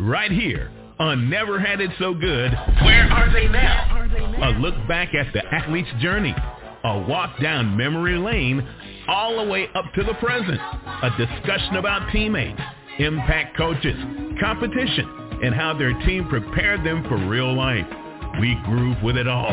right 0.00 0.30
here 0.30 0.70
on 0.98 1.30
Never 1.30 1.58
Had 1.60 1.80
It 1.80 1.90
So 1.98 2.12
Good. 2.14 2.52
Where 2.82 3.08
are 3.10 3.32
they 3.32 3.48
now? 3.48 4.06
A 4.42 4.50
look 4.58 4.74
back 4.88 5.14
at 5.14 5.32
the 5.32 5.44
athlete's 5.54 5.88
journey. 6.00 6.34
A 6.84 6.98
walk 7.08 7.40
down 7.40 7.76
memory 7.76 8.16
lane 8.16 8.64
all 9.08 9.44
the 9.44 9.50
way 9.50 9.68
up 9.74 9.84
to 9.94 10.04
the 10.04 10.14
present. 10.14 10.60
A 10.60 11.10
discussion 11.16 11.76
about 11.76 12.10
teammates, 12.12 12.60
impact 12.98 13.56
coaches, 13.56 13.96
competition, 14.40 15.40
and 15.42 15.54
how 15.54 15.76
their 15.76 15.92
team 16.06 16.28
prepared 16.28 16.84
them 16.84 17.04
for 17.08 17.16
real 17.28 17.52
life. 17.54 17.86
We 18.40 18.54
groove 18.64 19.02
with 19.02 19.16
it 19.16 19.26
all. 19.26 19.52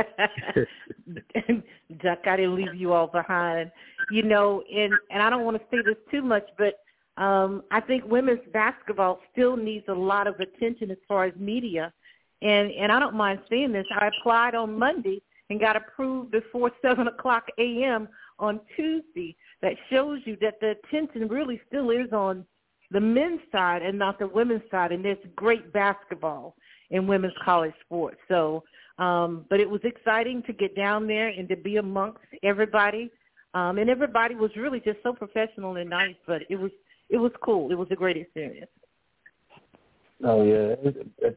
Duck, 2.01 2.19
I 2.25 2.37
didn't 2.37 2.55
leave 2.55 2.75
you 2.75 2.93
all 2.93 3.07
behind. 3.07 3.71
You 4.09 4.23
know, 4.23 4.63
and 4.73 4.93
and 5.09 5.21
I 5.21 5.29
don't 5.29 5.43
want 5.43 5.57
to 5.57 5.63
say 5.69 5.81
this 5.85 5.97
too 6.09 6.21
much, 6.21 6.47
but 6.57 6.75
um 7.21 7.63
I 7.71 7.81
think 7.81 8.05
women's 8.05 8.39
basketball 8.53 9.19
still 9.31 9.57
needs 9.57 9.85
a 9.89 9.93
lot 9.93 10.27
of 10.27 10.39
attention 10.39 10.91
as 10.91 10.97
far 11.07 11.25
as 11.25 11.33
media. 11.35 11.91
And 12.41 12.71
and 12.71 12.91
I 12.91 12.99
don't 12.99 13.15
mind 13.15 13.41
saying 13.49 13.73
this. 13.73 13.85
I 13.93 14.07
applied 14.07 14.55
on 14.55 14.79
Monday 14.79 15.21
and 15.49 15.59
got 15.59 15.75
approved 15.75 16.31
before 16.31 16.71
seven 16.81 17.07
o'clock 17.07 17.47
AM 17.57 18.07
on 18.39 18.61
Tuesday. 18.77 19.35
That 19.61 19.73
shows 19.89 20.19
you 20.25 20.37
that 20.41 20.59
the 20.61 20.75
attention 20.85 21.27
really 21.27 21.59
still 21.67 21.89
is 21.89 22.13
on 22.13 22.45
the 22.91 23.01
men's 23.01 23.41
side 23.51 23.81
and 23.81 23.99
not 23.99 24.19
the 24.19 24.27
women's 24.27 24.63
side 24.71 24.91
and 24.91 25.03
there's 25.03 25.17
great 25.35 25.73
basketball 25.73 26.55
in 26.91 27.07
women's 27.07 27.33
college 27.43 27.73
sports. 27.85 28.17
So 28.27 28.63
um, 29.01 29.45
but 29.49 29.59
it 29.59 29.69
was 29.69 29.81
exciting 29.83 30.43
to 30.43 30.53
get 30.53 30.75
down 30.75 31.07
there 31.07 31.29
and 31.29 31.49
to 31.49 31.55
be 31.55 31.77
amongst 31.77 32.19
everybody. 32.43 33.11
Um, 33.53 33.79
and 33.79 33.89
everybody 33.89 34.35
was 34.35 34.51
really 34.55 34.79
just 34.79 34.99
so 35.03 35.11
professional 35.11 35.75
and 35.75 35.89
nice, 35.89 36.15
but 36.25 36.43
it 36.49 36.55
was 36.55 36.71
it 37.09 37.17
was 37.17 37.31
cool. 37.43 37.71
It 37.71 37.77
was 37.77 37.87
a 37.91 37.95
great 37.95 38.15
experience. 38.15 38.71
Oh 40.23 40.43
yeah, 40.43 40.75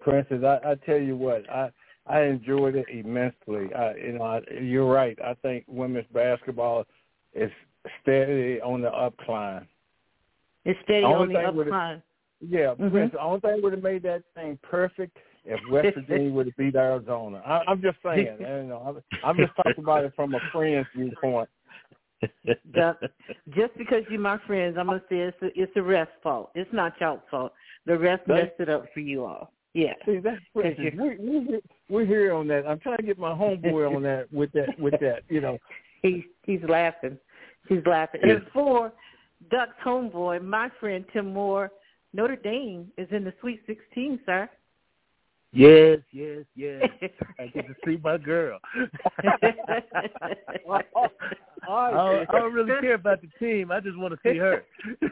Princess. 0.03 0.45
I, 0.45 0.73
I 0.73 0.75
tell 0.87 0.99
you 0.99 1.17
what, 1.17 1.49
I 1.51 1.71
I 2.07 2.21
enjoyed 2.25 2.77
it 2.77 2.87
immensely. 2.89 3.75
I, 3.75 3.95
you 3.97 4.13
know, 4.13 4.25
I, 4.25 4.41
you're 4.61 4.87
right. 4.87 5.19
I 5.25 5.35
think 5.35 5.65
women's 5.67 6.07
basketball 6.13 6.85
is 7.33 7.51
steady 8.03 8.61
on 8.61 8.83
the 8.83 8.91
upcline. 8.91 9.67
It's 10.67 10.79
steady 10.85 11.05
on 11.05 11.29
the 11.29 11.35
upcline. 11.35 12.03
Yeah, 12.47 12.75
mm-hmm. 12.75 12.91
Prince, 12.91 13.13
the 13.13 13.21
only 13.21 13.41
thing 13.41 13.63
would 13.63 13.73
have 13.73 13.83
made 13.83 14.03
that 14.03 14.23
thing 14.35 14.59
perfect 14.63 15.17
if 15.45 15.61
West 15.71 15.95
Virginia 15.95 16.33
would 16.33 16.47
have 16.47 16.57
beat 16.57 16.75
Arizona. 16.75 17.43
I, 17.45 17.63
I'm 17.69 17.83
just 17.83 17.99
saying. 18.05 18.37
you 18.41 18.47
know, 18.65 18.83
I'm, 18.87 19.29
I'm 19.29 19.37
just 19.37 19.55
talking 19.57 19.83
about 19.83 20.05
it 20.05 20.13
from 20.17 20.35
a 20.35 20.41
friend's 20.53 20.89
viewpoint. 20.97 21.49
just 23.55 23.77
because 23.77 24.03
you're 24.09 24.21
my 24.21 24.39
friends, 24.47 24.77
I'm 24.79 24.87
gonna 24.87 25.03
say 25.11 25.17
it's 25.19 25.37
a, 25.43 25.47
it's 25.61 25.73
the 25.75 25.83
ref's 25.83 26.11
fault. 26.23 26.51
It's 26.55 26.73
not 26.73 26.95
y'all's 27.01 27.21
fault. 27.31 27.53
The 27.87 27.99
rest 27.99 28.27
messed 28.27 28.53
it 28.59 28.69
up 28.69 28.87
for 28.95 29.01
you 29.01 29.25
all. 29.25 29.53
Yeah. 29.75 29.93
See, 30.07 30.19
that's 30.19 30.41
we, 30.55 30.63
we, 30.97 31.61
we're 31.89 32.07
here 32.07 32.33
on 32.33 32.47
that. 32.49 32.67
I'm 32.67 32.79
trying 32.79 32.99
to 32.99 33.03
get 33.03 33.19
my 33.19 33.33
homeboy 33.33 33.95
on 33.95 34.03
that 34.05 34.33
with 34.33 34.53
that 34.53 34.79
with 34.79 34.95
that. 35.01 35.23
You 35.29 35.41
know, 35.41 35.59
he's 36.03 36.23
he's 36.45 36.63
laughing. 36.69 37.19
He's 37.69 37.85
laughing. 37.85 38.21
And 38.23 38.43
for 38.53 38.93
Duck's 39.51 39.73
homeboy, 39.85 40.45
my 40.45 40.71
friend 40.81 41.05
Tim 41.13 41.33
Moore, 41.33 41.71
Notre 42.13 42.37
Dame 42.37 42.91
is 42.97 43.09
in 43.11 43.25
the 43.25 43.35
Sweet 43.41 43.61
16, 43.67 44.21
sir. 44.25 44.49
Yes, 45.55 45.99
yes, 46.11 46.45
yes. 46.57 46.83
I 47.39 47.47
get 47.47 47.67
to 47.69 47.75
see 47.87 47.99
my 48.03 48.19
girl. 48.19 48.59
I, 51.67 51.91
don't, 51.91 52.29
I 52.29 52.39
don't 52.39 52.53
really 52.53 52.73
care 52.81 52.95
about 52.95 53.21
the 53.23 53.29
team. 53.39 53.71
I 53.71 53.81
just 53.81 53.97
want 53.97 54.15
to 54.15 54.21
see 54.29 54.37
her. 54.37 54.65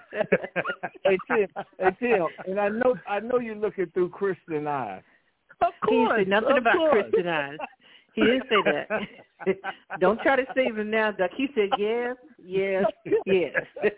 hey 1.04 1.16
Tim, 1.28 1.48
hey 1.78 1.97
Tim, 2.00 2.26
and 2.47 2.60
I 2.60 2.69
know 2.69 2.94
I 3.08 3.20
know 3.20 3.38
you're 3.38 3.54
looking 3.54 3.86
through 3.94 4.10
Christian 4.10 4.66
eyes. 4.66 5.02
Of 5.62 5.72
course, 5.84 6.19
he 6.19 6.22
said 6.22 6.28
nothing 6.28 6.58
about 6.58 6.76
course. 6.76 7.04
Christian 7.10 7.28
eyes. 7.28 7.58
He 8.15 8.23
didn't 8.23 8.45
say 8.49 8.56
that. 8.65 9.56
Don't 10.00 10.21
try 10.21 10.37
to 10.37 10.45
save 10.55 10.78
him 10.78 10.91
now, 10.91 11.12
Duck. 11.12 11.31
He 11.37 11.49
said 11.55 11.71
yes, 11.78 12.17
yes, 12.45 12.84
yes. 13.27 13.65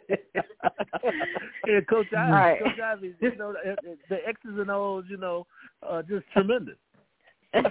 yeah, 1.67 1.81
Coach 1.89 2.07
Ivey, 2.17 2.33
right. 2.33 2.59
Coach 2.61 2.81
Ivey, 2.81 3.15
you 3.21 3.37
know, 3.37 3.55
the 4.09 4.17
X's 4.27 4.59
and 4.59 4.71
O's, 4.71 5.05
you 5.09 5.17
know, 5.17 5.47
uh, 5.89 6.03
just 6.03 6.25
tremendous. 6.33 6.77
Let's 7.55 7.67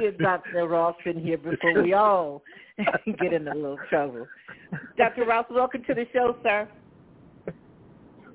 get 0.00 0.18
Dr. 0.18 0.68
Ross 0.68 0.94
in 1.04 1.18
here 1.20 1.38
before 1.38 1.82
we 1.82 1.92
all 1.92 2.42
get 3.20 3.32
in 3.32 3.48
a 3.48 3.54
little 3.54 3.78
trouble. 3.88 4.28
Dr. 4.96 5.24
Ross, 5.24 5.46
welcome 5.50 5.82
to 5.88 5.94
the 5.94 6.06
show, 6.12 6.36
sir. 6.42 6.68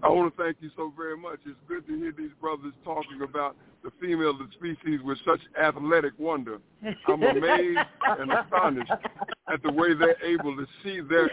I 0.04 0.10
want 0.10 0.36
to 0.36 0.44
thank 0.44 0.58
you 0.62 0.70
so 0.76 0.92
very 0.98 1.18
much. 1.18 1.40
It's 1.46 1.58
good 1.68 1.86
to 1.88 1.96
hear 1.96 2.12
these 2.12 2.32
brothers 2.40 2.74
talking 2.84 3.22
about 3.24 3.56
the 3.84 3.92
female 4.00 4.32
of 4.32 4.40
the 4.40 4.48
species 4.54 5.00
with 5.04 5.18
such 5.26 5.42
athletic 5.62 6.14
wonder. 6.18 6.60
I'm 7.08 7.22
amazed 7.24 7.80
and 8.06 8.32
astonished 8.32 8.92
at 9.52 9.62
the 9.64 9.72
way 9.72 9.94
they're 9.94 10.24
able 10.24 10.56
to 10.56 10.66
see 10.84 11.02
their 11.02 11.30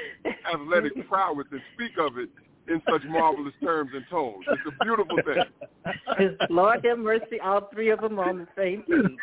athletic 0.53 1.09
prowess 1.09 1.47
and 1.51 1.61
speak 1.75 1.93
of 1.99 2.19
it 2.19 2.29
in 2.69 2.83
such 2.91 3.03
marvelous 3.09 3.55
terms 3.63 3.91
and 3.95 4.05
tones. 4.11 4.45
It's 4.49 4.61
a 4.67 4.85
beautiful 4.85 5.17
thing. 5.25 6.37
Lord 6.51 6.85
have 6.85 6.99
mercy, 6.99 7.41
all 7.43 7.69
three 7.73 7.91
of 7.91 8.01
them 8.01 8.19
on 8.19 8.39
the 8.39 8.49
same 8.57 8.83
page. 8.83 9.17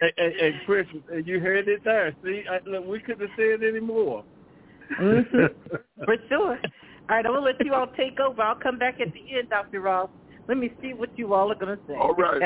and, 0.00 0.34
and 0.34 0.54
Chris, 0.64 0.86
you 1.24 1.40
heard 1.40 1.68
it 1.68 1.84
there. 1.84 2.14
See, 2.24 2.44
I, 2.50 2.60
look, 2.66 2.86
we 2.86 3.00
couldn't 3.00 3.28
have 3.28 3.36
said 3.36 3.62
any 3.62 3.80
more. 3.80 4.24
Mm-hmm. 5.00 5.74
For 6.04 6.16
sure. 6.28 6.58
All 7.08 7.16
right, 7.16 7.26
I'm 7.26 7.32
gonna 7.32 7.40
let 7.40 7.64
you 7.64 7.72
all 7.74 7.86
take 7.96 8.18
over. 8.18 8.42
I'll 8.42 8.56
come 8.56 8.78
back 8.78 9.00
at 9.00 9.12
the 9.12 9.38
end, 9.38 9.50
Dr. 9.50 9.80
Ross. 9.80 10.10
Let 10.48 10.58
me 10.58 10.72
see 10.82 10.92
what 10.92 11.16
you 11.16 11.34
all 11.34 11.52
are 11.52 11.54
gonna 11.54 11.78
say. 11.86 11.94
All 11.94 12.14
right. 12.14 12.42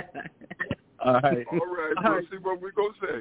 all 1.04 1.14
right. 1.14 1.46
All 1.50 1.58
right. 1.58 1.94
All 2.04 2.12
right. 2.12 2.24
see 2.30 2.36
what 2.38 2.60
we're 2.60 2.72
gonna 2.72 2.94
say. 3.00 3.20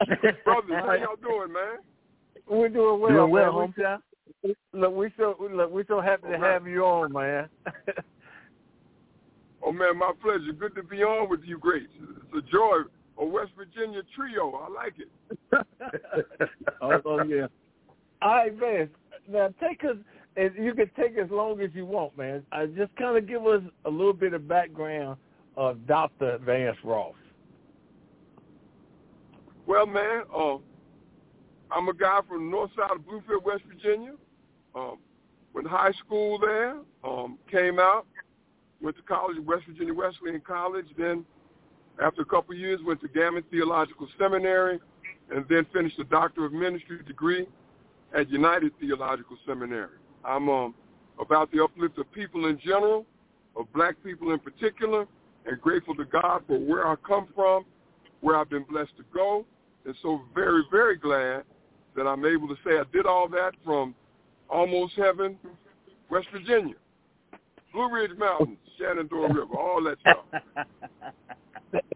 Brothers, 0.44 0.70
how 0.70 0.92
y'all 0.94 1.16
doing, 1.22 1.52
man? 1.52 1.78
We're 2.48 2.68
doing 2.68 3.00
well, 3.00 3.10
doing 3.10 3.30
well, 3.30 3.52
man. 3.52 3.72
hometown. 3.72 4.54
Look, 4.72 4.92
we're 4.94 5.12
so 5.16 5.36
look, 5.40 5.70
we're 5.70 5.86
so 5.88 6.00
happy 6.00 6.28
to 6.28 6.38
have 6.38 6.66
you 6.66 6.84
on, 6.84 7.12
man. 7.12 7.48
oh 9.62 9.72
man, 9.72 9.98
my 9.98 10.12
pleasure. 10.22 10.52
Good 10.52 10.74
to 10.74 10.82
be 10.82 11.02
on 11.02 11.30
with 11.30 11.40
you, 11.44 11.58
greats. 11.58 11.92
It's 11.98 12.46
a 12.46 12.50
joy. 12.52 12.82
A 13.18 13.24
West 13.24 13.52
Virginia 13.56 14.02
trio. 14.14 14.52
I 14.52 14.68
like 14.70 14.94
it. 14.98 15.08
oh, 16.82 17.00
oh 17.06 17.22
yeah. 17.24 17.46
All 18.22 18.30
right, 18.30 18.58
man. 18.58 18.90
Now 19.28 19.52
take 19.60 19.84
us. 19.84 19.96
And 20.36 20.52
you 20.54 20.74
can 20.74 20.90
take 20.98 21.16
as 21.16 21.30
long 21.30 21.60
as 21.62 21.70
you 21.72 21.86
want, 21.86 22.16
man. 22.18 22.42
I 22.52 22.66
just 22.66 22.94
kind 22.96 23.16
of 23.16 23.26
give 23.26 23.46
us 23.46 23.62
a 23.86 23.90
little 23.90 24.12
bit 24.12 24.34
of 24.34 24.46
background 24.46 25.16
of 25.56 25.86
Dr. 25.86 26.38
Vance 26.44 26.76
Ross. 26.84 27.14
Well, 29.66 29.86
man, 29.86 30.24
uh, 30.34 30.56
I'm 31.70 31.88
a 31.88 31.94
guy 31.94 32.20
from 32.28 32.44
the 32.44 32.50
north 32.50 32.70
side 32.76 32.90
of 32.94 32.98
Bluefield, 32.98 33.44
West 33.44 33.62
Virginia. 33.66 34.12
Um, 34.74 34.98
went 35.54 35.66
to 35.66 35.70
high 35.70 35.92
school 36.04 36.38
there. 36.38 36.76
Um, 37.02 37.38
came 37.50 37.78
out, 37.78 38.06
went 38.82 38.96
to 38.96 39.02
college 39.02 39.38
at 39.38 39.44
West 39.44 39.64
Virginia 39.66 39.94
Wesleyan 39.94 40.42
College. 40.46 40.86
Then, 40.98 41.24
after 42.00 42.20
a 42.20 42.26
couple 42.26 42.52
of 42.52 42.60
years, 42.60 42.78
went 42.84 43.00
to 43.00 43.08
Gammon 43.08 43.42
Theological 43.50 44.06
Seminary, 44.18 44.78
and 45.34 45.46
then 45.48 45.66
finished 45.72 45.98
a 45.98 46.04
Doctor 46.04 46.44
of 46.44 46.52
Ministry 46.52 47.02
degree 47.04 47.46
at 48.16 48.30
United 48.30 48.72
Theological 48.80 49.36
Seminary. 49.46 49.98
I'm 50.24 50.48
um, 50.48 50.74
about 51.20 51.52
the 51.52 51.62
uplift 51.62 51.98
of 51.98 52.10
people 52.12 52.46
in 52.46 52.58
general, 52.64 53.04
of 53.56 53.70
black 53.72 53.96
people 54.02 54.32
in 54.32 54.38
particular, 54.38 55.06
and 55.44 55.60
grateful 55.60 55.94
to 55.96 56.04
God 56.04 56.42
for 56.46 56.58
where 56.58 56.88
I 56.88 56.96
come 57.06 57.28
from, 57.34 57.64
where 58.20 58.36
I've 58.36 58.50
been 58.50 58.64
blessed 58.64 58.96
to 58.96 59.04
go, 59.14 59.44
and 59.84 59.94
so 60.02 60.22
very, 60.34 60.62
very 60.70 60.96
glad 60.96 61.44
that 61.94 62.06
I'm 62.06 62.24
able 62.24 62.48
to 62.48 62.56
say 62.64 62.78
I 62.78 62.84
did 62.92 63.06
all 63.06 63.28
that 63.28 63.52
from 63.64 63.94
Almost 64.48 64.94
Heaven, 64.96 65.38
West 66.10 66.26
Virginia, 66.32 66.74
Blue 67.72 67.92
Ridge 67.92 68.16
Mountains, 68.18 68.58
Shenandoah 68.78 69.28
River, 69.28 69.56
all 69.56 69.82
that 69.84 69.98
stuff. 70.00 70.66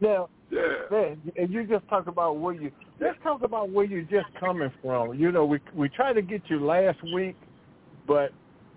Now, 0.01 0.29
yeah. 0.51 1.15
and 1.37 1.51
you 1.51 1.65
just 1.67 1.89
talk 1.89 2.07
about 2.07 2.39
where 2.39 2.55
you 2.55 2.73
let's 3.01 3.17
talk 3.23 3.43
about 3.43 3.71
where 3.71 3.85
you're 3.85 4.03
just 4.03 4.27
coming 4.39 4.71
from. 4.83 5.15
You 5.15 5.33
know, 5.33 5.45
we 5.45 5.61
we 5.75 5.89
tried 5.89 6.15
to 6.15 6.23
get 6.23 6.43
you 6.49 6.65
last 6.65 6.99
week, 7.15 7.37
but 8.07 8.33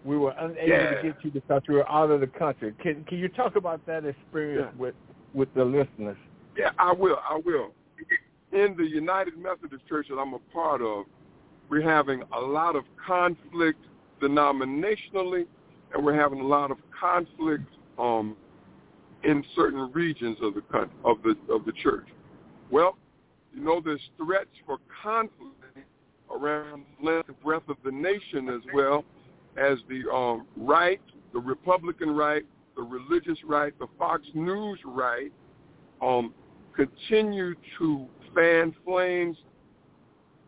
we 0.06 0.18
were 0.18 0.34
unable 0.38 0.68
yeah. 0.68 0.90
to 0.96 1.04
get 1.04 1.16
you 1.24 1.32
because 1.32 1.62
we 1.68 1.76
were 1.76 1.90
out 1.90 2.12
of 2.12 2.22
the 2.22 2.28
country. 2.28 2.74
Can 2.82 3.04
can 3.06 3.18
you 3.18 3.30
talk 3.30 3.56
about 3.56 3.86
that 3.88 4.06
experience 4.06 4.72
yeah. 4.74 4.80
with 4.80 4.96
with 5.34 5.54
the 5.56 5.64
listeners? 5.64 6.18
Yeah, 6.58 6.70
I 6.78 6.94
will. 6.94 7.18
I 7.28 7.40
will. 7.44 7.72
In 8.52 8.76
the 8.78 8.86
United 8.86 9.38
Methodist 9.38 9.88
Church 9.90 10.08
that 10.10 10.18
I'm 10.18 10.36
a 10.36 10.40
part 10.54 10.82
of, 10.82 11.06
we're 11.70 11.82
having 11.82 12.22
a 12.34 12.40
lot 12.40 12.76
of 12.76 12.84
conflict 13.06 13.80
denominationally, 14.22 15.48
and 15.94 16.06
we're 16.06 16.16
having 16.16 16.40
a 16.40 16.46
lot 16.46 16.70
of 16.70 16.78
conflict 17.00 17.66
um, 17.98 18.36
in 19.24 19.44
certain 19.56 19.92
regions 19.94 20.38
of 20.42 20.54
the 20.56 20.62
country, 20.62 20.96
of 21.04 21.18
the 21.24 21.36
of 21.54 21.66
the 21.66 21.72
church. 21.72 22.08
Well, 22.72 22.98
you 23.54 23.64
know, 23.64 23.82
there's 23.84 24.02
threats 24.18 24.50
for 24.66 24.80
conflict 25.02 25.54
around 26.32 26.86
the 27.00 27.12
length 27.12 27.30
and 27.30 27.40
breadth 27.42 27.70
of 27.70 27.78
the 27.86 27.92
nation 27.92 28.50
as 28.50 28.62
well 28.74 29.06
as 29.58 29.78
the 29.88 30.10
um, 30.12 30.46
right, 30.58 31.02
the 31.34 31.40
Republican 31.40 32.12
right, 32.12 32.44
the 32.76 32.82
religious 32.82 33.38
right, 33.46 33.78
the 33.80 33.88
Fox 33.98 34.24
News 34.34 34.80
right, 34.86 35.32
um, 36.02 36.34
continue 36.76 37.54
to 37.78 38.08
fan 38.36 38.74
flames 38.84 39.38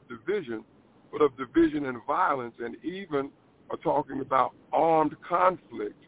division, 0.09 0.63
but 1.11 1.21
of 1.21 1.37
division 1.37 1.85
and 1.85 1.99
violence, 2.07 2.55
and 2.59 2.75
even 2.83 3.29
are 3.69 3.77
talking 3.77 4.21
about 4.21 4.53
armed 4.73 5.15
conflict 5.27 6.03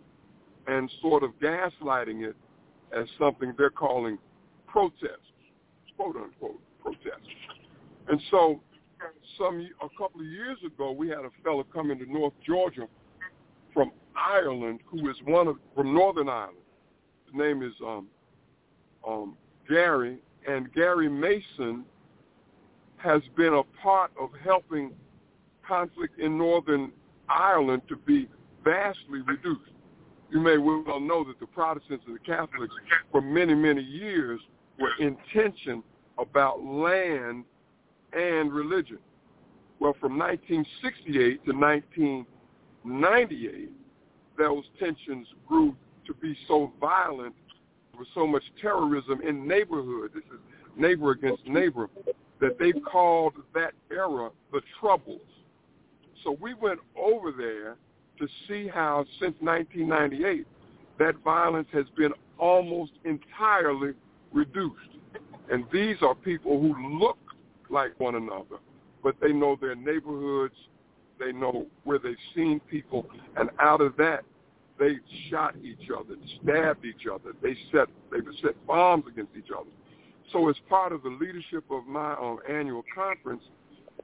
and 0.68 0.92
sort 1.02 1.24
of 1.24 1.32
gaslighting 1.40 2.28
it 2.28 2.36
as 2.96 3.06
something 3.20 3.54
they're 3.58 3.70
calling 3.70 4.18
protests, 4.68 5.32
quote 5.96 6.16
unquote 6.16 6.60
protests. 6.82 7.28
And 8.08 8.22
so 8.32 8.62
some 9.38 9.68
a 9.82 9.90
couple 9.98 10.22
of 10.22 10.28
years 10.28 10.58
ago, 10.66 10.92
we 10.92 11.10
had 11.10 11.20
a 11.20 11.30
fellow 11.44 11.66
come 11.74 11.92
into 11.92 12.12
North 12.12 12.34
Georgia 12.46 12.88
from 13.74 13.92
Ireland 14.16 14.80
who 14.86 15.10
is 15.10 15.16
one 15.26 15.48
of 15.48 15.58
from 15.76 15.94
Northern 15.94 16.30
Ireland. 16.30 16.58
His 17.26 17.36
name 17.36 17.62
is 17.62 17.74
um, 17.86 18.08
um, 19.08 19.38
Gary, 19.70 20.18
and 20.48 20.74
Gary 20.74 21.10
Mason 21.10 21.84
has 22.98 23.22
been 23.36 23.54
a 23.54 23.64
part 23.82 24.12
of 24.20 24.30
helping 24.44 24.92
conflict 25.68 26.20
in 26.20 26.38
Northern 26.38 26.92
Ireland 27.30 27.84
to 27.90 27.96
be 27.96 28.28
vastly 28.64 29.22
reduced. 29.26 29.72
You 30.30 30.42
may 30.42 30.58
well 30.58 31.00
know 31.00 31.24
that 31.24 31.40
the 31.40 31.46
Protestants 31.46 32.04
and 32.06 32.16
the 32.16 32.20
Catholics 32.20 32.76
for 33.12 33.22
many, 33.22 33.54
many 33.54 33.82
years 33.82 34.42
were 34.80 34.92
in 35.00 35.16
tension 35.34 35.82
about 36.18 36.62
land 36.64 37.46
and 38.14 38.52
religion. 38.52 39.00
Well, 39.80 39.96
from 40.00 40.18
1968 40.18 41.46
to 41.46 41.54
1998, 41.54 43.72
those 44.38 44.64
tensions 44.80 45.28
grew 45.48 45.76
to 46.06 46.14
be 46.16 46.36
so 46.48 46.72
violent, 46.80 47.36
with 47.98 48.08
so 48.14 48.28
much 48.28 48.44
terrorism 48.62 49.22
in 49.22 49.48
neighborhood. 49.48 50.12
This 50.14 50.26
is 50.26 50.40
neighbor 50.76 51.12
against 51.12 51.48
neighbor, 51.48 51.90
that 52.40 52.60
they 52.60 52.72
called 52.72 53.34
that 53.54 53.74
era 53.92 54.30
the 54.52 54.62
Troubles. 54.80 55.22
So 56.24 56.38
we 56.40 56.54
went 56.54 56.80
over 56.96 57.32
there 57.32 57.78
to 58.20 58.28
see 58.48 58.68
how 58.68 59.06
since 59.20 59.36
1998 59.40 60.46
that 61.00 61.16
violence 61.24 61.68
has 61.74 61.86
been 61.96 62.12
almost 62.38 62.92
entirely 63.06 63.94
reduced. 64.34 64.90
And 65.52 65.66
these 65.72 65.98
are 66.02 66.16
people 66.16 66.60
who 66.60 67.00
look 67.00 67.18
like 67.70 68.00
one 68.00 68.16
another, 68.16 68.58
but 69.04 69.16
they 69.22 69.32
know 69.32 69.58
their 69.60 69.76
neighborhoods, 69.76 70.56
they 71.20 71.32
know 71.32 71.68
where 71.84 72.00
they've 72.00 72.16
seen 72.36 72.60
people, 72.70 73.08
and 73.36 73.50
out 73.60 73.82
of 73.82 73.96
that, 73.98 74.24
they 74.80 74.98
shot 75.30 75.56
each 75.64 75.90
other, 75.96 76.16
stabbed 76.42 76.86
each 76.86 77.08
other. 77.12 77.34
They 77.42 77.56
set 77.72 77.88
they 78.12 78.20
set 78.44 78.54
bombs 78.68 79.06
against 79.08 79.32
each 79.36 79.50
other. 79.52 79.70
So 80.32 80.50
as 80.50 80.56
part 80.70 80.92
of 80.92 81.04
the 81.04 81.10
leadership 81.10 81.64
of 81.72 81.88
my 81.88 82.14
um, 82.14 82.40
annual 82.48 82.84
conference, 82.94 83.42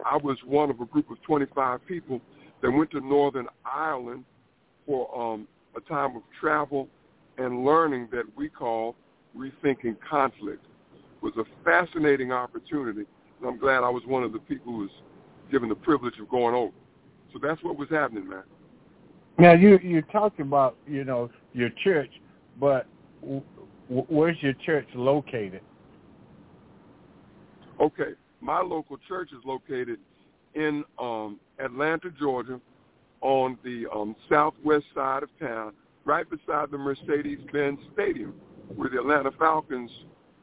I 0.05 0.17
was 0.17 0.37
one 0.45 0.69
of 0.69 0.79
a 0.79 0.85
group 0.85 1.11
of 1.11 1.21
25 1.23 1.85
people 1.85 2.21
that 2.63 2.71
went 2.71 2.89
to 2.91 3.01
Northern 3.01 3.47
Ireland 3.65 4.23
for 4.87 5.15
um, 5.15 5.47
a 5.75 5.81
time 5.81 6.15
of 6.15 6.23
travel 6.39 6.87
and 7.37 7.65
learning 7.65 8.07
that 8.11 8.23
we 8.37 8.47
call 8.47 8.95
rethinking 9.37 9.97
conflict 10.09 10.65
It 10.95 11.23
was 11.23 11.33
a 11.37 11.63
fascinating 11.63 12.31
opportunity. 12.31 13.03
And 13.39 13.49
I'm 13.49 13.59
glad 13.59 13.83
I 13.83 13.89
was 13.89 14.03
one 14.05 14.23
of 14.23 14.31
the 14.31 14.39
people 14.39 14.71
who 14.71 14.79
was 14.79 14.89
given 15.51 15.67
the 15.67 15.75
privilege 15.75 16.17
of 16.19 16.29
going 16.29 16.55
over. 16.55 16.71
So 17.33 17.39
that's 17.41 17.61
what 17.63 17.77
was 17.77 17.89
happening, 17.89 18.29
man. 18.29 18.43
Now 19.37 19.53
you 19.53 19.79
you 19.79 20.03
talked 20.03 20.39
about 20.39 20.77
you 20.87 21.03
know 21.03 21.31
your 21.53 21.71
church, 21.83 22.11
but 22.59 22.85
w- 23.21 23.41
where's 23.89 24.37
your 24.41 24.53
church 24.53 24.87
located? 24.93 25.61
Okay, 27.81 28.11
my 28.41 28.61
local 28.61 28.97
church 29.07 29.31
is 29.31 29.43
located 29.43 29.97
in 30.55 30.83
um, 30.99 31.39
Atlanta, 31.59 32.09
Georgia, 32.19 32.59
on 33.21 33.57
the 33.63 33.85
um, 33.93 34.15
southwest 34.29 34.85
side 34.93 35.23
of 35.23 35.29
town, 35.39 35.73
right 36.05 36.25
beside 36.29 36.71
the 36.71 36.77
Mercedes-Benz 36.77 37.79
Stadium, 37.93 38.33
where 38.75 38.89
the 38.89 38.99
Atlanta 38.99 39.31
Falcons 39.39 39.91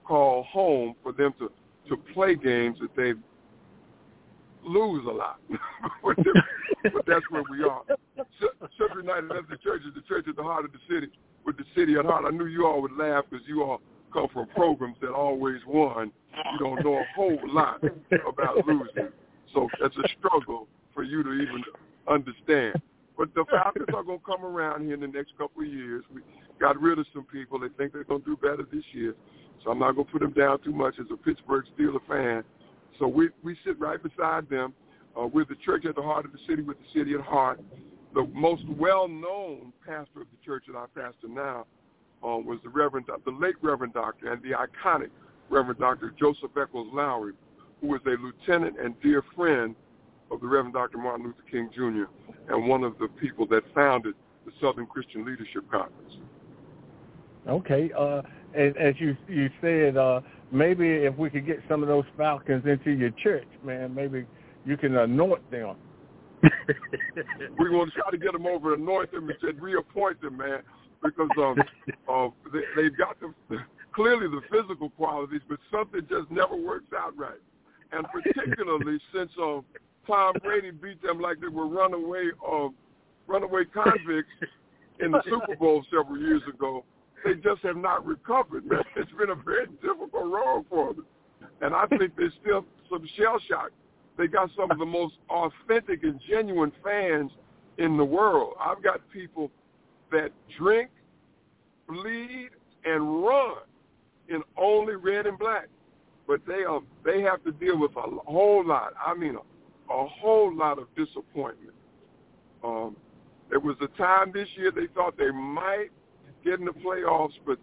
call 0.05 0.45
home 0.45 0.95
for 1.03 1.13
them 1.13 1.35
to 1.39 1.51
to 1.89 1.97
play 2.15 2.35
games 2.35 2.79
that 2.81 2.95
they 2.97 3.13
lose 4.65 5.05
a 5.07 5.11
lot. 5.11 5.41
but, 6.03 6.17
but 6.93 7.05
that's 7.07 7.25
where 7.31 7.43
we 7.51 7.65
are. 7.65 7.83
Central 8.79 9.01
United 9.01 9.23
Methodist 9.23 9.63
Church 9.63 9.83
is 9.87 9.95
the 9.95 10.03
church 10.03 10.27
at 10.29 10.37
the 10.37 10.43
heart 10.43 10.65
of 10.65 10.73
the 10.73 10.79
city, 10.89 11.09
with 11.45 11.57
the 11.57 11.65
city 11.75 11.97
at 11.97 12.05
heart. 12.05 12.25
I 12.27 12.31
knew 12.31 12.47
you 12.47 12.67
all 12.67 12.81
would 12.83 12.97
laugh 12.97 13.25
because 13.29 13.47
you 13.47 13.63
all 13.63 13.81
come 14.13 14.29
from 14.33 14.47
programs 14.49 14.97
that 15.01 15.11
always 15.11 15.61
won. 15.67 16.13
You 16.53 16.59
don't 16.59 16.85
know 16.85 16.95
a 16.95 17.05
whole 17.15 17.39
lot 17.47 17.83
about 18.29 18.67
losing. 18.67 19.09
So 19.55 19.69
it's 19.81 19.97
a 19.97 20.09
struggle 20.19 20.69
for 20.95 21.03
you 21.03 21.23
to 21.23 21.33
even 21.33 21.63
understand. 22.09 22.81
But 23.17 23.35
the 23.35 23.45
Falcons 23.51 23.87
are 23.95 24.03
going 24.03 24.19
to 24.19 24.25
come 24.25 24.45
around 24.45 24.85
here 24.85 24.95
in 24.95 25.01
the 25.01 25.07
next 25.07 25.37
couple 25.37 25.63
of 25.63 25.69
years. 25.69 26.05
We 26.13 26.23
got 26.59 26.81
rid 26.81 26.99
of 26.99 27.07
some 27.13 27.25
people. 27.25 27.59
They 27.59 27.69
think 27.77 27.93
they're 27.93 28.05
going 28.05 28.23
to 28.23 28.27
do 28.27 28.37
better 28.37 28.67
this 28.73 28.85
year. 28.93 29.15
So 29.63 29.71
I'm 29.71 29.79
not 29.79 29.93
going 29.93 30.07
to 30.07 30.13
put 30.13 30.23
them 30.23 30.33
down 30.33 30.63
too 30.63 30.73
much 30.73 30.95
as 30.99 31.07
a 31.13 31.17
Pittsburgh 31.17 31.65
Steelers 31.79 32.07
fan. 32.09 32.45
So 32.99 33.07
we 33.09 33.29
we 33.43 33.57
sit 33.65 33.79
right 33.79 34.01
beside 34.03 34.49
them. 34.49 34.73
Uh, 35.19 35.27
we're 35.27 35.45
the 35.45 35.57
church 35.57 35.85
at 35.87 35.97
the 35.97 36.03
heart 36.03 36.25
of 36.25 36.33
the 36.33 36.39
city 36.49 36.63
with 36.63 36.77
the 36.79 36.99
city 36.99 37.15
at 37.15 37.21
heart. 37.21 37.61
The 38.15 38.27
most 38.33 38.63
well-known 38.69 39.73
pastor 39.87 40.23
of 40.23 40.27
the 40.31 40.45
church 40.45 40.65
that 40.67 40.77
I 40.77 40.87
pastor 40.95 41.29
now 41.29 41.67
uh, 42.23 42.39
was 42.39 42.59
the 42.63 42.69
Reverend, 42.69 43.07
the 43.25 43.31
late 43.31 43.57
Reverend 43.63 43.95
Doctor 43.95 44.33
and 44.33 44.43
the 44.43 44.51
iconic 44.51 45.11
Reverend 45.49 45.81
Doctor 45.81 46.15
Joseph 46.19 46.51
Echols 46.61 46.89
Lowery, 46.93 47.33
who 47.81 47.89
was 47.89 48.01
a 48.07 48.11
lieutenant 48.11 48.79
and 48.79 48.95
dear 49.01 49.23
friend 49.35 49.75
of 50.31 50.41
the 50.41 50.47
Reverend 50.47 50.75
Dr. 50.75 50.99
Martin 50.99 51.27
Luther 51.27 51.43
King 51.51 51.71
Jr. 51.75 52.05
and 52.53 52.69
one 52.69 52.85
of 52.85 52.99
the 52.99 53.09
people 53.21 53.47
that 53.49 53.63
founded 53.75 54.15
the 54.45 54.53
Southern 54.61 54.87
Christian 54.87 55.25
Leadership 55.25 55.71
Conference. 55.71 56.17
Okay, 57.49 57.91
uh, 57.99 58.23
and 58.55 58.77
as 58.77 58.95
you 58.99 59.17
you 59.29 59.51
said, 59.61 59.97
uh, 59.97 60.21
maybe 60.53 60.87
if 60.87 61.17
we 61.17 61.31
could 61.31 61.47
get 61.47 61.61
some 61.69 61.83
of 61.83 61.89
those 61.89 62.05
falcons 62.17 62.65
into 62.67 62.91
your 62.91 63.11
church, 63.23 63.49
man, 63.65 63.95
maybe 63.95 64.27
you 64.67 64.77
can 64.77 64.97
anoint 64.97 65.49
them. 65.51 65.77
we 66.43 67.71
want 67.71 67.93
to 67.93 68.01
try 68.01 68.11
to 68.11 68.19
get 68.19 68.33
them 68.33 68.47
over, 68.47 68.75
anoint 68.75 69.11
them, 69.13 69.31
and 69.43 69.61
reappoint 69.61 70.21
them, 70.21 70.37
man, 70.37 70.61
because 71.03 71.29
um, 71.39 71.57
uh, 72.09 72.29
they, 72.53 72.83
they've 72.83 72.97
got 72.97 73.17
the 73.21 73.59
clearly 73.95 74.29
the 74.29 74.41
physical 74.51 74.91
qualities, 74.91 75.41
but 75.49 75.59
something 75.71 76.01
just 76.09 76.31
never 76.31 76.57
works 76.57 76.93
out 76.97 77.17
right. 77.17 77.41
And 77.93 78.07
particularly 78.13 78.99
since 79.15 79.31
um, 79.41 79.65
Tom 80.07 80.35
Brady 80.43 80.71
beat 80.71 81.03
them 81.03 81.21
like 81.21 81.41
they 81.41 81.49
were 81.49 81.67
runaway 81.67 82.31
uh, 82.47 82.69
runaway 83.27 83.65
convicts 83.65 84.31
in 85.01 85.13
the 85.13 85.23
Super 85.25 85.57
Bowl 85.57 85.85
several 85.91 86.19
years 86.19 86.43
ago, 86.53 86.85
they 87.25 87.35
just 87.35 87.63
have 87.63 87.77
not 87.77 88.05
recovered. 88.07 88.65
It's 88.97 89.11
been 89.19 89.31
a 89.31 89.35
very 89.35 89.67
difficult 89.83 90.13
road 90.13 90.65
for 90.69 90.95
them. 90.95 91.07
And 91.61 91.75
I 91.75 91.87
think 91.87 92.17
there's 92.17 92.33
still 92.43 92.65
some 92.91 93.07
shell 93.17 93.39
shock. 93.49 93.71
They 94.19 94.27
got 94.27 94.51
some 94.57 94.71
of 94.71 94.79
the 94.79 94.87
most 94.87 95.15
authentic 95.31 96.03
and 96.03 96.21
genuine 96.29 96.73
fans 96.85 97.31
in 97.79 97.97
the 97.97 98.05
world. 98.05 98.55
I've 98.61 98.83
got 98.83 99.01
people 99.11 99.51
that 100.13 100.31
drink, 100.59 100.91
bleed, 101.89 102.51
and 102.85 103.25
run 103.25 103.57
in 104.29 104.43
only 104.57 104.97
red 104.97 105.27
and 105.27 105.39
black. 105.39 105.69
But 106.31 106.43
they 106.47 106.63
are 106.63 106.81
they 107.05 107.23
have 107.23 107.43
to 107.43 107.51
deal 107.51 107.77
with 107.77 107.91
a 107.97 108.03
whole 108.31 108.65
lot. 108.65 108.93
I 109.05 109.15
mean 109.15 109.35
a, 109.35 109.93
a 109.93 110.07
whole 110.07 110.57
lot 110.57 110.79
of 110.79 110.87
disappointment 110.95 111.75
Um, 112.63 112.95
there 113.51 113.59
was 113.59 113.75
a 113.81 113.89
time 113.99 114.31
this 114.33 114.47
year 114.55 114.71
they 114.71 114.87
thought 114.95 115.19
they 115.19 115.33
might 115.33 115.89
get 116.45 116.61
in 116.61 116.67
the 116.67 116.71
playoffs, 116.71 117.33
but 117.45 117.59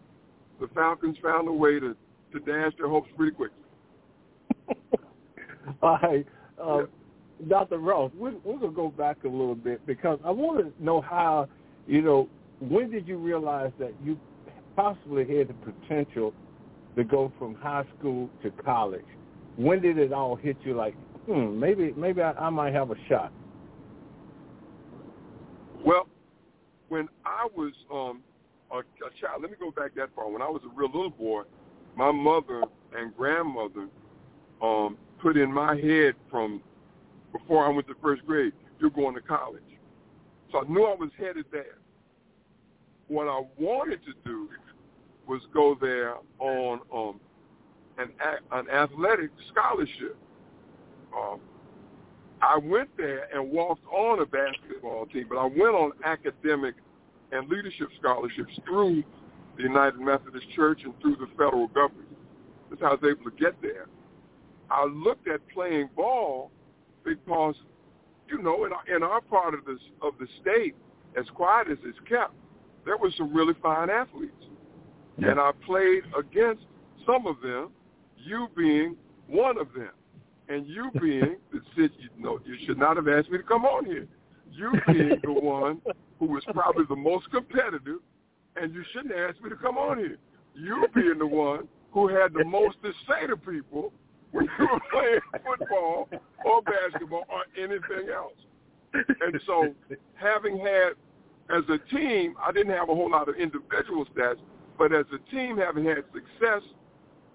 the 0.59 0.67
Falcons 0.75 1.15
found 1.23 1.47
a 1.47 1.51
way 1.53 1.79
to, 1.79 1.95
to 2.33 2.39
dash 2.39 2.73
their 2.77 2.89
hopes 2.89 3.07
pretty 3.15 3.33
quickly. 3.33 3.55
All 5.81 5.97
right. 6.03 6.27
Uh, 6.61 6.79
yeah. 6.79 6.85
Dr. 7.47 7.77
Ross, 7.77 8.11
we're, 8.17 8.33
we're 8.43 8.57
going 8.57 8.71
to 8.71 8.75
go 8.75 8.89
back 8.89 9.23
a 9.23 9.29
little 9.29 9.55
bit 9.55 9.85
because 9.87 10.19
I 10.25 10.31
want 10.31 10.59
to 10.59 10.83
know 10.83 10.99
how, 10.99 11.47
you 11.87 12.01
know, 12.01 12.27
when 12.59 12.91
did 12.91 13.07
you 13.07 13.17
realize 13.17 13.71
that 13.79 13.93
you 14.03 14.19
possibly 14.75 15.25
had 15.37 15.47
the 15.47 15.53
potential 15.53 16.33
to 16.97 17.03
go 17.03 17.31
from 17.39 17.55
high 17.55 17.85
school 17.97 18.29
to 18.43 18.51
college? 18.63 19.05
When 19.55 19.81
did 19.81 19.97
it 19.97 20.11
all 20.11 20.35
hit 20.35 20.57
you 20.63 20.75
like, 20.75 20.95
hmm, 21.25 21.57
maybe 21.57 21.93
maybe 21.95 22.21
I, 22.21 22.31
I 22.33 22.49
might 22.49 22.73
have 22.73 22.91
a 22.91 22.95
shot? 23.07 23.31
Well, 25.85 26.07
when 26.89 27.07
I 27.25 27.47
was 27.55 27.73
um, 27.91 28.21
a, 28.71 28.79
a 28.79 29.11
child, 29.21 29.41
let 29.41 29.51
me 29.51 29.57
go 29.59 29.71
back 29.71 29.95
that 29.95 30.09
far. 30.15 30.29
When 30.29 30.41
I 30.41 30.49
was 30.49 30.61
a 30.65 30.75
real 30.75 30.91
little 30.91 31.09
boy, 31.09 31.43
my 31.95 32.11
mother 32.11 32.63
and 32.95 33.15
grandmother 33.15 33.87
um, 34.61 34.97
put 35.21 35.37
in 35.37 35.53
my 35.53 35.75
head 35.75 36.15
from 36.29 36.61
before 37.31 37.65
I 37.65 37.69
went 37.69 37.87
to 37.87 37.95
first 38.01 38.25
grade, 38.25 38.53
you're 38.79 38.89
going 38.89 39.15
to 39.15 39.21
college. 39.21 39.61
So 40.51 40.59
I 40.59 40.67
knew 40.67 40.83
I 40.83 40.95
was 40.95 41.09
headed 41.17 41.45
there. 41.51 41.77
What 43.07 43.27
I 43.27 43.41
wanted 43.59 43.99
to 44.05 44.13
do 44.25 44.49
was 45.27 45.41
go 45.53 45.75
there 45.79 46.15
on 46.39 46.79
um, 46.93 47.19
an, 47.97 48.09
an 48.51 48.69
athletic 48.69 49.31
scholarship. 49.51 50.17
Um, 51.15 51.39
I 52.41 52.57
went 52.57 52.89
there 52.97 53.27
and 53.33 53.49
walked 53.51 53.85
on 53.87 54.21
a 54.21 54.25
basketball 54.25 55.07
team, 55.07 55.25
but 55.29 55.37
I 55.37 55.45
went 55.45 55.75
on 55.75 55.91
academic 56.05 56.75
and 57.31 57.49
leadership 57.49 57.89
scholarships 57.99 58.53
through 58.65 59.03
the 59.57 59.63
United 59.63 59.99
Methodist 59.99 60.45
Church 60.55 60.81
and 60.83 60.93
through 61.01 61.15
the 61.15 61.27
federal 61.31 61.67
government. 61.67 62.07
That's 62.69 62.81
how 62.81 62.89
I 62.89 62.93
was 62.93 62.99
able 63.03 63.31
to 63.31 63.37
get 63.37 63.59
there. 63.61 63.87
I 64.69 64.85
looked 64.85 65.27
at 65.27 65.41
playing 65.49 65.89
ball 65.95 66.51
because, 67.03 67.55
you 68.29 68.41
know, 68.41 68.65
in 68.65 68.71
our, 68.73 68.95
in 68.95 69.03
our 69.03 69.21
part 69.21 69.53
of 69.53 69.65
the 69.65 69.77
of 70.01 70.13
the 70.19 70.27
state, 70.41 70.75
as 71.17 71.25
quiet 71.33 71.69
as 71.71 71.77
it's 71.83 71.97
kept, 72.07 72.33
there 72.85 72.97
were 72.97 73.11
some 73.17 73.33
really 73.33 73.53
fine 73.61 73.89
athletes, 73.89 74.33
yeah. 75.17 75.31
and 75.31 75.39
I 75.39 75.51
played 75.65 76.03
against 76.17 76.63
some 77.05 77.27
of 77.27 77.41
them. 77.41 77.69
You 78.17 78.47
being 78.55 78.95
one 79.27 79.57
of 79.57 79.67
them, 79.73 79.91
and 80.49 80.67
you 80.67 80.89
being 81.01 81.37
the 81.51 81.61
you 81.77 82.09
know 82.17 82.39
you 82.45 82.57
should 82.65 82.77
not 82.77 82.97
have 82.97 83.07
asked 83.07 83.29
me 83.29 83.37
to 83.37 83.43
come 83.43 83.65
on 83.65 83.85
here. 83.85 84.07
You 84.51 84.71
being 84.87 85.19
the 85.23 85.33
one 85.41 85.81
who 86.19 86.25
was 86.25 86.43
probably 86.51 86.85
the 86.89 86.95
most 86.95 87.29
competitive, 87.31 87.99
and 88.55 88.73
you 88.73 88.83
shouldn't 88.91 89.15
have 89.15 89.31
asked 89.31 89.41
me 89.41 89.49
to 89.49 89.55
come 89.55 89.77
on 89.77 89.97
here. 89.97 90.17
You 90.55 90.87
being 90.95 91.19
the 91.19 91.27
one 91.27 91.67
who 91.91 92.07
had 92.07 92.33
the 92.33 92.43
most 92.43 92.77
to 92.83 92.91
say 93.07 93.27
to 93.27 93.37
people 93.37 93.93
when 94.31 94.47
you 94.59 94.67
were 94.71 94.79
playing 94.91 95.19
football 95.45 96.09
or 96.45 96.61
basketball 96.61 97.25
or 97.29 97.43
anything 97.57 98.09
else. 98.13 98.33
And 98.93 99.39
so 99.45 99.73
having 100.15 100.57
had, 100.59 100.93
as 101.55 101.63
a 101.69 101.77
team, 101.95 102.35
I 102.43 102.51
didn't 102.51 102.73
have 102.73 102.89
a 102.89 102.95
whole 102.95 103.11
lot 103.11 103.29
of 103.29 103.35
individual 103.35 104.05
stats, 104.15 104.39
but 104.77 104.93
as 104.93 105.05
a 105.13 105.31
team, 105.31 105.57
having 105.57 105.85
had 105.85 106.03
success 106.13 106.61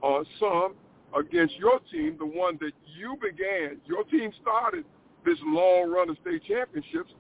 on 0.01 0.25
some 0.39 0.75
against 1.19 1.55
your 1.57 1.81
team, 1.91 2.17
the 2.19 2.27
one 2.27 2.59
that 2.61 2.73
you 2.97 3.17
began, 3.21 3.79
your 3.87 4.05
team 4.05 4.31
started 4.41 4.85
this 5.25 5.39
long 5.45 5.91
run 5.91 6.11
of 6.11 6.17
state 6.23 6.43
championships. 6.45 7.13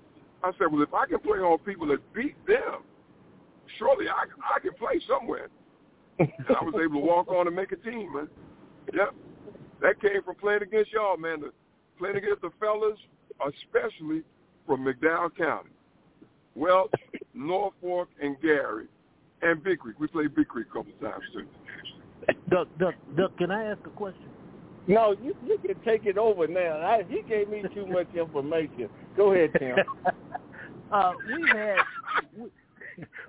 I 0.42 0.50
said, 0.58 0.72
well, 0.72 0.82
if 0.82 0.92
I 0.92 1.06
can 1.06 1.20
play 1.20 1.38
on 1.38 1.58
people 1.58 1.86
that 1.88 2.00
beat 2.12 2.34
them, 2.46 2.82
surely 3.78 4.06
I, 4.08 4.24
I 4.54 4.60
can 4.60 4.72
play 4.74 5.00
somewhere. 5.08 5.48
and 6.18 6.30
I 6.48 6.64
was 6.64 6.74
able 6.74 7.00
to 7.00 7.06
walk 7.06 7.28
on 7.28 7.46
and 7.46 7.54
make 7.56 7.72
a 7.72 7.76
team, 7.76 8.12
man. 8.14 8.28
Yep. 8.92 9.14
That 9.80 10.00
came 10.00 10.22
from 10.24 10.36
playing 10.36 10.62
against 10.62 10.92
y'all, 10.92 11.16
man. 11.16 11.40
The, 11.40 11.52
playing 11.98 12.16
against 12.16 12.42
the 12.42 12.50
fellas, 12.60 12.98
especially 13.40 14.22
from 14.66 14.84
McDowell 14.84 15.36
County. 15.36 15.70
Welch, 16.54 16.90
Norfolk, 17.34 18.08
and 18.20 18.40
Gary, 18.40 18.86
and 19.42 19.62
Big 19.62 19.80
Creek. 19.80 19.98
We 19.98 20.06
played 20.06 20.34
Big 20.34 20.48
Creek 20.48 20.66
a 20.70 20.72
couple 20.72 20.92
times, 21.00 21.24
too. 21.32 21.46
Duck, 22.50 22.68
Duck, 22.78 22.94
Duck, 23.16 23.36
can 23.36 23.50
I 23.50 23.64
ask 23.64 23.80
a 23.84 23.90
question? 23.90 24.28
No, 24.86 25.14
you 25.22 25.34
you 25.46 25.58
can 25.58 25.80
take 25.84 26.06
it 26.06 26.18
over 26.18 26.46
now. 26.46 26.78
I, 26.78 27.02
he 27.08 27.22
gave 27.22 27.48
me 27.48 27.62
too 27.74 27.86
much 27.86 28.08
information. 28.16 28.88
Go 29.16 29.32
ahead, 29.32 29.50
Tim. 29.58 29.76
uh, 30.92 31.12
we've 31.36 31.56
had 31.56 31.76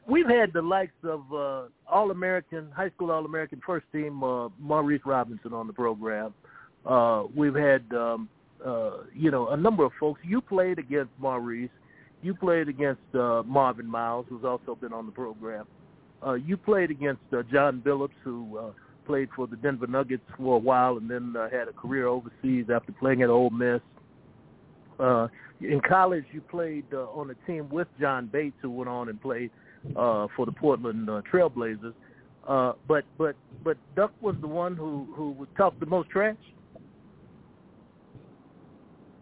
we, 0.07 0.21
have 0.21 0.29
had 0.29 0.53
the 0.53 0.61
likes 0.61 0.91
of 1.03 1.21
uh, 1.33 1.63
All 1.87 2.11
American, 2.11 2.69
high 2.75 2.89
school 2.89 3.11
All 3.11 3.25
American 3.25 3.61
first 3.65 3.85
team 3.91 4.23
uh, 4.23 4.49
Maurice 4.59 5.01
Robinson 5.05 5.53
on 5.53 5.67
the 5.67 5.73
program. 5.73 6.33
Uh, 6.85 7.23
we've 7.35 7.55
had, 7.55 7.83
um, 7.93 8.27
uh, 8.65 9.03
you 9.13 9.31
know, 9.31 9.49
a 9.49 9.57
number 9.57 9.85
of 9.85 9.91
folks. 9.99 10.19
You 10.23 10.41
played 10.41 10.79
against 10.79 11.11
Maurice. 11.17 11.69
You 12.21 12.33
played 12.33 12.67
against 12.67 13.01
uh, 13.13 13.43
Marvin 13.45 13.87
Miles, 13.87 14.25
who's 14.29 14.43
also 14.43 14.75
been 14.75 14.93
on 14.93 15.05
the 15.05 15.11
program. 15.11 15.61
Uh, 15.61 15.65
you 16.31 16.57
played 16.57 16.91
against 16.91 17.21
uh, 17.33 17.43
John 17.51 17.81
Billups, 17.85 18.11
who 18.23 18.57
uh, 18.57 18.71
played 19.05 19.29
for 19.35 19.47
the 19.47 19.57
Denver 19.57 19.87
Nuggets 19.87 20.23
for 20.37 20.55
a 20.55 20.59
while 20.59 20.97
and 20.97 21.09
then 21.09 21.35
uh, 21.37 21.49
had 21.49 21.67
a 21.67 21.73
career 21.73 22.07
overseas 22.07 22.67
after 22.73 22.93
playing 22.93 23.21
at 23.21 23.29
Ole 23.29 23.49
Miss. 23.49 23.81
Uh, 24.99 25.27
in 25.61 25.81
college, 25.81 26.25
you 26.31 26.41
played 26.41 26.85
uh, 26.93 27.07
on 27.09 27.29
a 27.29 27.35
team 27.47 27.69
with 27.69 27.87
John 27.99 28.27
Bates, 28.27 28.55
who 28.61 28.69
went 28.69 28.89
on 28.89 29.09
and 29.09 29.21
played 29.21 29.51
uh, 29.95 30.27
for 30.35 30.45
the 30.45 30.51
Portland 30.51 31.09
uh, 31.09 31.21
Trailblazers. 31.31 31.93
Uh, 32.47 32.73
but 32.87 33.05
but 33.17 33.35
but 33.63 33.77
Duck 33.95 34.11
was 34.21 34.35
the 34.41 34.47
one 34.47 34.75
who 34.75 35.07
who 35.15 35.47
talked 35.57 35.79
the 35.79 35.85
most 35.85 36.09
trash. 36.09 36.35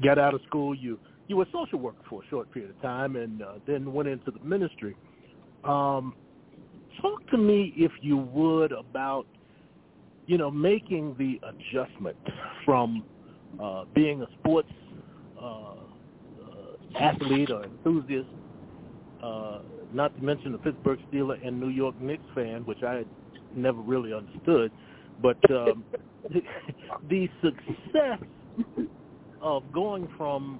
got 0.03 0.19
out 0.19 0.35
of 0.35 0.41
school, 0.47 0.75
you 0.75 0.99
you 1.27 1.37
were 1.37 1.47
social 1.51 1.79
worker 1.79 2.03
for 2.07 2.21
a 2.21 2.27
short 2.29 2.51
period 2.51 2.69
of 2.69 2.79
time, 2.83 3.15
and 3.15 3.41
uh, 3.41 3.53
then 3.65 3.91
went 3.91 4.07
into 4.07 4.29
the 4.29 4.39
ministry. 4.41 4.95
Um, 5.63 6.15
talk 7.01 7.27
to 7.31 7.37
me, 7.37 7.73
if 7.75 7.91
you 8.01 8.17
would, 8.17 8.73
about 8.73 9.25
you 10.27 10.37
know 10.37 10.51
making 10.51 11.15
the 11.17 11.41
adjustment 11.47 12.17
from 12.63 13.03
uh, 13.59 13.85
being 13.95 14.21
a 14.21 14.27
sports 14.39 14.69
uh, 15.41 15.71
uh, 15.71 15.75
athlete 16.99 17.49
or 17.49 17.63
enthusiast, 17.63 18.27
uh, 19.23 19.59
not 19.93 20.15
to 20.17 20.23
mention 20.23 20.51
the 20.51 20.57
Pittsburgh 20.57 20.99
Steelers 21.11 21.45
and 21.45 21.59
New 21.59 21.69
York 21.69 21.99
Knicks 22.01 22.23
fan, 22.35 22.65
which 22.65 22.83
I 22.83 23.05
never 23.55 23.79
really 23.79 24.13
understood. 24.13 24.71
But 25.21 25.37
um, 25.49 25.83
the 27.09 27.29
success 27.41 28.19
of 29.41 29.63
going 29.71 30.09
from 30.17 30.59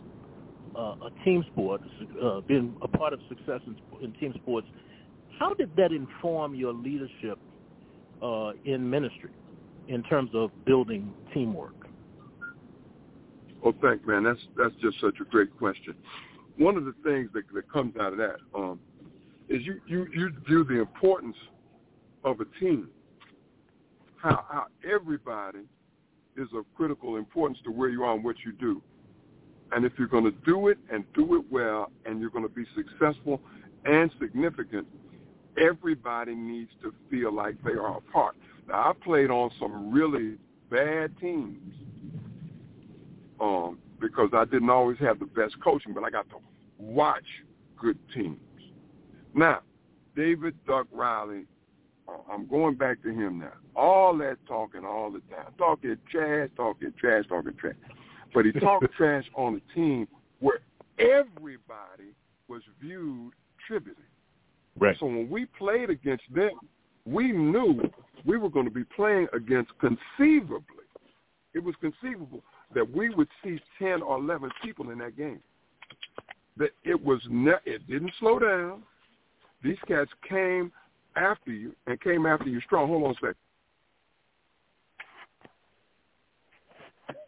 uh, 0.75 0.95
a 1.05 1.09
team 1.25 1.43
sport, 1.51 1.81
uh, 2.23 2.41
being 2.41 2.75
a 2.81 2.87
part 2.87 3.13
of 3.13 3.19
success 3.27 3.59
in, 3.67 3.75
in 4.01 4.13
team 4.13 4.33
sports, 4.41 4.67
how 5.39 5.53
did 5.53 5.75
that 5.75 5.91
inform 5.91 6.55
your 6.55 6.73
leadership 6.73 7.37
uh, 8.21 8.51
in 8.65 8.89
ministry 8.89 9.31
in 9.89 10.03
terms 10.03 10.31
of 10.33 10.51
building 10.65 11.13
teamwork? 11.33 11.75
Well, 13.61 13.73
thanks, 13.81 14.05
man. 14.05 14.23
That's 14.23 14.39
that's 14.57 14.75
just 14.81 14.99
such 14.99 15.15
a 15.21 15.25
great 15.25 15.57
question. 15.57 15.95
One 16.57 16.77
of 16.77 16.85
the 16.85 16.93
things 17.03 17.29
that, 17.33 17.43
that 17.53 17.71
comes 17.71 17.95
out 17.99 18.13
of 18.13 18.17
that 18.19 18.37
um, 18.53 18.79
is 19.49 19.65
you, 19.65 19.79
you 19.87 20.07
you 20.13 20.29
view 20.47 20.63
the 20.63 20.79
importance 20.79 21.35
of 22.23 22.39
a 22.39 22.45
team. 22.59 22.89
How, 24.17 24.45
how 24.49 24.65
everybody 24.89 25.59
is 26.37 26.47
of 26.55 26.65
critical 26.75 27.17
importance 27.17 27.59
to 27.65 27.71
where 27.71 27.89
you 27.89 28.03
are 28.03 28.13
and 28.15 28.23
what 28.23 28.37
you 28.45 28.51
do. 28.53 28.81
And 29.71 29.85
if 29.85 29.93
you're 29.97 30.07
going 30.07 30.23
to 30.23 30.35
do 30.45 30.67
it 30.67 30.77
and 30.91 31.03
do 31.13 31.35
it 31.35 31.45
well 31.51 31.91
and 32.05 32.19
you're 32.19 32.29
going 32.29 32.47
to 32.47 32.53
be 32.53 32.65
successful 32.75 33.41
and 33.85 34.11
significant, 34.19 34.87
everybody 35.57 36.35
needs 36.35 36.71
to 36.81 36.93
feel 37.09 37.33
like 37.33 37.55
they 37.63 37.71
are 37.71 37.97
a 37.97 38.01
part. 38.01 38.35
Now, 38.67 38.89
I 38.89 38.93
played 39.03 39.29
on 39.29 39.51
some 39.59 39.91
really 39.91 40.37
bad 40.69 41.17
teams 41.19 41.73
um, 43.39 43.77
because 44.03 44.31
I 44.33 44.43
didn't 44.43 44.69
always 44.69 44.97
have 44.99 45.17
the 45.19 45.25
best 45.25 45.55
coaching, 45.63 45.93
but 45.93 46.03
I 46.03 46.09
got 46.09 46.29
to 46.31 46.35
watch 46.77 47.23
good 47.79 47.97
teams. 48.13 48.37
Now, 49.33 49.61
David 50.13 50.55
Duck 50.67 50.87
Riley, 50.91 51.45
uh, 52.09 52.17
I'm 52.29 52.45
going 52.45 52.75
back 52.75 53.01
to 53.03 53.09
him 53.09 53.39
now. 53.39 53.53
All 53.77 54.15
that 54.17 54.37
talking 54.45 54.83
all 54.85 55.09
the 55.09 55.21
time, 55.33 55.53
talking 55.57 55.95
trash, 56.11 56.49
talking 56.57 56.93
trash, 56.99 57.23
talking 57.29 57.53
trash. 57.53 57.75
But 58.33 58.45
he 58.45 58.51
talked 58.59 58.85
trash 58.93 59.23
on 59.35 59.55
a 59.55 59.73
team 59.73 60.05
where 60.39 60.59
everybody 60.99 62.13
was 62.49 62.61
viewed 62.81 63.31
trivially. 63.65 63.95
Right. 64.77 64.97
So 64.99 65.05
when 65.05 65.29
we 65.29 65.45
played 65.45 65.89
against 65.89 66.25
them, 66.35 66.51
we 67.05 67.31
knew 67.31 67.81
we 68.25 68.37
were 68.37 68.49
going 68.49 68.65
to 68.65 68.71
be 68.71 68.83
playing 68.83 69.27
against 69.33 69.71
conceivably. 69.79 70.83
It 71.53 71.63
was 71.63 71.75
conceivable 71.79 72.43
that 72.73 72.89
we 72.89 73.09
would 73.13 73.27
see 73.43 73.59
10 73.79 74.01
or 74.01 74.17
11 74.17 74.49
people 74.63 74.89
in 74.91 74.99
that 74.99 75.17
game. 75.17 75.39
That 76.57 76.71
it 76.83 77.01
was 77.03 77.19
ne- 77.29 77.53
it 77.65 77.87
didn't 77.87 78.11
slow 78.19 78.39
down. 78.39 78.83
These 79.63 79.77
cats 79.87 80.11
came 80.27 80.71
after 81.15 81.51
you 81.51 81.75
and 81.87 81.99
came 82.01 82.25
after 82.25 82.49
you 82.49 82.59
strong. 82.61 82.87
Hold 82.87 83.03
on 83.03 83.11
a 83.11 83.15
second. 83.15 83.35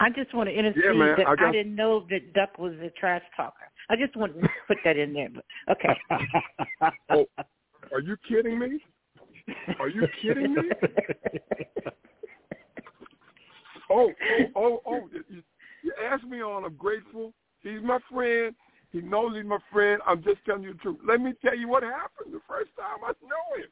I 0.00 0.10
just 0.10 0.32
want 0.32 0.48
to 0.48 0.54
intercede 0.54 0.84
Yeah, 0.84 0.92
man, 0.92 1.16
that 1.18 1.26
I 1.26 1.48
I, 1.48 1.52
didn't 1.52 1.74
know 1.74 2.06
that 2.10 2.32
Duck 2.32 2.56
was 2.58 2.74
a 2.74 2.90
trash 2.90 3.22
talker. 3.36 3.68
I 3.90 3.96
just 3.96 4.16
want 4.16 4.40
to 4.40 4.48
put 4.68 4.78
that 4.84 4.96
in 4.96 5.12
there. 5.12 5.28
But 5.34 5.44
okay. 5.72 5.96
Oh, 7.10 7.26
are 7.92 8.00
you 8.00 8.16
kidding 8.28 8.58
me? 8.58 8.78
Are 9.80 9.88
you 9.88 10.06
kidding 10.22 10.54
me? 10.54 10.62
Oh, 13.90 14.10
oh, 14.10 14.12
oh, 14.56 14.80
oh! 14.86 15.08
You, 15.28 15.42
you 15.82 15.92
asked 16.10 16.24
me 16.24 16.42
on. 16.42 16.64
I'm 16.64 16.76
grateful. 16.76 17.34
He's 17.60 17.82
my 17.82 17.98
friend. 18.10 18.54
He 18.92 19.00
knows 19.00 19.36
he's 19.36 19.44
my 19.44 19.58
friend. 19.72 20.00
I'm 20.06 20.22
just 20.22 20.38
telling 20.46 20.62
you 20.62 20.72
the 20.72 20.78
truth. 20.78 20.98
Let 21.06 21.20
me 21.20 21.34
tell 21.44 21.56
you 21.56 21.68
what 21.68 21.82
happened 21.82 22.32
the 22.32 22.40
first 22.48 22.70
time 22.76 23.04
I 23.04 23.12
knew 23.22 23.62
him. 23.62 23.68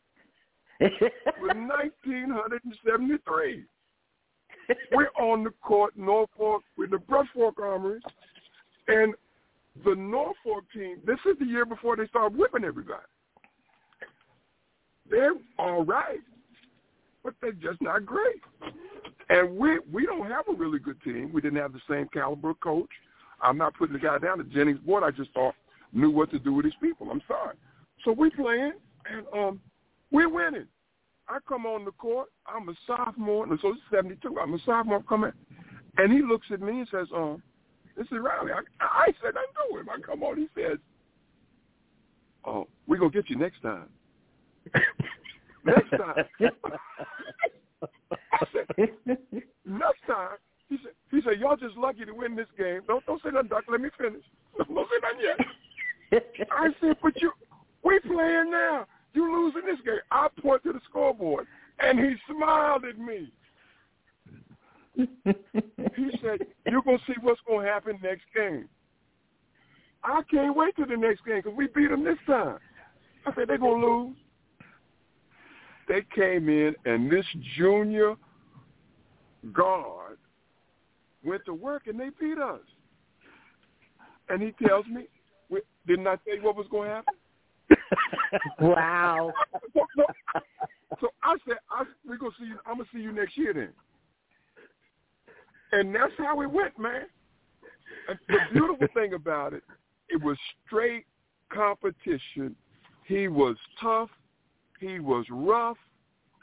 It 0.79 0.93
was 1.41 1.57
1973. 1.57 3.65
We're 4.93 5.09
on 5.19 5.43
the 5.45 5.51
court, 5.63 5.97
Norfolk, 5.97 6.65
with 6.77 6.91
the 6.91 6.99
Brush 6.99 7.29
Fork 7.35 7.59
Armory, 7.59 8.01
and 8.89 9.15
the 9.85 9.95
Norfolk 9.95 10.65
team. 10.75 10.99
This 11.07 11.17
is 11.25 11.39
the 11.39 11.47
year 11.47 11.65
before 11.65 11.97
they 11.97 12.07
start 12.09 12.35
whipping 12.35 12.65
everybody. 12.65 13.07
They're 15.09 15.33
all 15.59 15.83
right, 15.85 16.21
but 17.23 17.33
they're 17.41 17.53
just 17.53 17.81
not 17.81 18.05
great. 18.05 18.43
And 19.29 19.57
we 19.57 19.79
we 19.93 20.07
don't 20.07 20.31
have 20.31 20.49
a 20.49 20.53
really 20.53 20.79
good 20.79 21.03
team. 21.03 21.31
We 21.33 21.41
didn't 21.41 21.59
have 21.59 21.73
the 21.73 21.81
same 21.89 22.09
caliber 22.13 22.55
coach. 22.55 22.91
I'm 23.43 23.59
not 23.59 23.75
putting 23.75 23.93
the 23.95 23.99
guy 23.99 24.19
down. 24.19 24.39
The 24.39 24.45
Jennings 24.45 24.79
board 24.81 25.03
I 25.03 25.11
just 25.11 25.33
thought 25.33 25.55
knew 25.93 26.11
what 26.11 26.31
to 26.31 26.39
do 26.39 26.53
with 26.53 26.65
his 26.65 26.75
people. 26.81 27.11
I'm 27.11 27.23
sorry. 27.27 27.57
So 28.05 28.13
we 28.13 28.31
playing 28.31 28.73
and 29.11 29.27
um 29.33 29.61
we're 30.11 30.29
winning. 30.29 30.67
I 31.29 31.39
come 31.49 31.67
on 31.67 31.85
the 31.85 31.91
court. 31.93 32.29
I'm 32.47 32.69
a 32.69 32.75
sophomore. 32.87 33.47
And 33.47 33.59
so 33.61 33.71
it's 33.71 33.81
72. 33.91 34.39
I'm 34.41 34.55
a 34.55 34.59
sophomore 34.65 35.03
coming, 35.03 35.33
and 35.99 36.13
he 36.13 36.23
looks 36.23 36.47
at 36.53 36.61
me 36.61 36.79
and 36.81 36.89
says, 36.89 37.09
"Um, 37.15 37.43
this 37.97 38.07
is 38.07 38.19
Riley." 38.21 38.53
I, 38.53 38.61
I 38.81 39.07
said, 39.23 39.35
"I 39.37 39.45
know 39.57 39.81
him." 39.81 39.89
I 39.89 40.01
come 40.01 40.23
on. 40.23 40.37
He 40.37 40.49
says, 40.55 40.79
"Oh, 42.45 42.69
we're 42.87 42.99
gonna 42.99 43.11
get 43.11 43.29
you 43.29 43.37
next 43.37 43.61
time." 43.61 43.89
next 45.65 45.91
time. 45.91 46.25
I 48.11 48.47
said, 48.53 48.89
next 49.65 50.01
time, 50.07 50.37
he 50.69 50.77
said, 50.83 50.93
he 51.11 51.21
said, 51.23 51.41
y'all 51.41 51.57
just 51.57 51.77
lucky 51.77 52.05
to 52.05 52.13
win 52.13 52.37
this 52.37 52.47
game. 52.59 52.81
Don't 52.87 53.05
don't 53.07 53.23
say 53.23 53.31
nothing, 53.33 53.49
Doc. 53.49 53.65
Let 53.69 53.81
me 53.81 53.89
finish. 53.99 54.23
Don't, 54.59 54.89
say 54.89 54.99
nothing 55.03 55.21
yet. 56.13 56.49
I 56.51 56.69
said, 56.81 56.97
but 57.03 57.21
you, 57.21 57.31
we 57.85 57.99
playing 58.01 58.51
now. 58.51 58.87
You 59.13 59.45
losing 59.45 59.67
this 59.67 59.81
game. 59.85 59.99
I 60.11 60.29
point 60.41 60.63
to 60.65 60.73
the 60.73 60.81
scoreboard, 60.89 61.47
and 61.79 61.99
he 61.99 62.15
smiled 62.31 62.85
at 62.85 62.99
me. 62.99 63.31
He 64.95 66.11
said, 66.23 66.47
you're 66.67 66.83
to 66.99 67.05
see 67.07 67.15
what's 67.21 67.41
to 67.49 67.59
happen 67.59 67.99
next 68.03 68.25
game. 68.35 68.69
I 70.03 70.23
can't 70.31 70.57
wait 70.57 70.77
till 70.77 70.87
the 70.87 70.97
next 70.97 71.25
game 71.25 71.43
because 71.43 71.57
we 71.57 71.67
beat 71.67 71.91
them 71.91 72.05
this 72.05 72.19
time. 72.27 72.59
I 73.27 73.35
said, 73.35 73.49
they're 73.49 73.59
to 73.59 73.87
lose. 73.87 74.17
They 75.89 76.03
came 76.15 76.49
in, 76.49 76.75
and 76.85 77.11
this 77.11 77.25
junior 77.57 78.17
guard 79.53 80.19
went 81.25 81.45
to 81.47 81.55
work, 81.55 81.87
and 81.87 81.99
they 81.99 82.11
beat 82.21 82.39
us. 82.39 82.61
And 84.29 84.43
he 84.43 84.53
tells 84.67 84.87
me, 84.87 85.07
didn't 85.87 86.07
I 86.07 86.17
tell 86.17 86.37
you 86.37 86.43
what 86.43 86.57
was 86.57 86.67
going 86.71 86.89
to 86.89 86.95
happen? 86.97 87.15
wow. 88.61 89.33
so, 91.01 91.09
I 91.23 91.37
said, 91.47 91.57
I, 91.71 91.85
we're 92.07 92.17
gonna 92.17 92.33
see 92.39 92.47
you. 92.47 92.59
I'm 92.67 92.79
gonna 92.79 92.89
see 92.93 93.01
you 93.01 93.13
next 93.13 93.37
year 93.37 93.53
then. 93.53 93.73
And 95.73 95.95
that's 95.95 96.13
how 96.19 96.41
it 96.43 96.51
went, 96.51 96.79
man. 96.79 97.07
And 98.09 98.19
the 98.29 98.39
beautiful 98.53 98.87
thing 98.95 99.15
about 99.15 99.53
it, 99.53 99.63
it 100.09 100.23
was 100.23 100.37
straight 100.67 101.07
competition. 101.53 102.55
He 103.05 103.29
was 103.29 103.57
tough. 103.81 104.11
He 104.81 104.99
was 105.01 105.25
rough. 105.31 105.79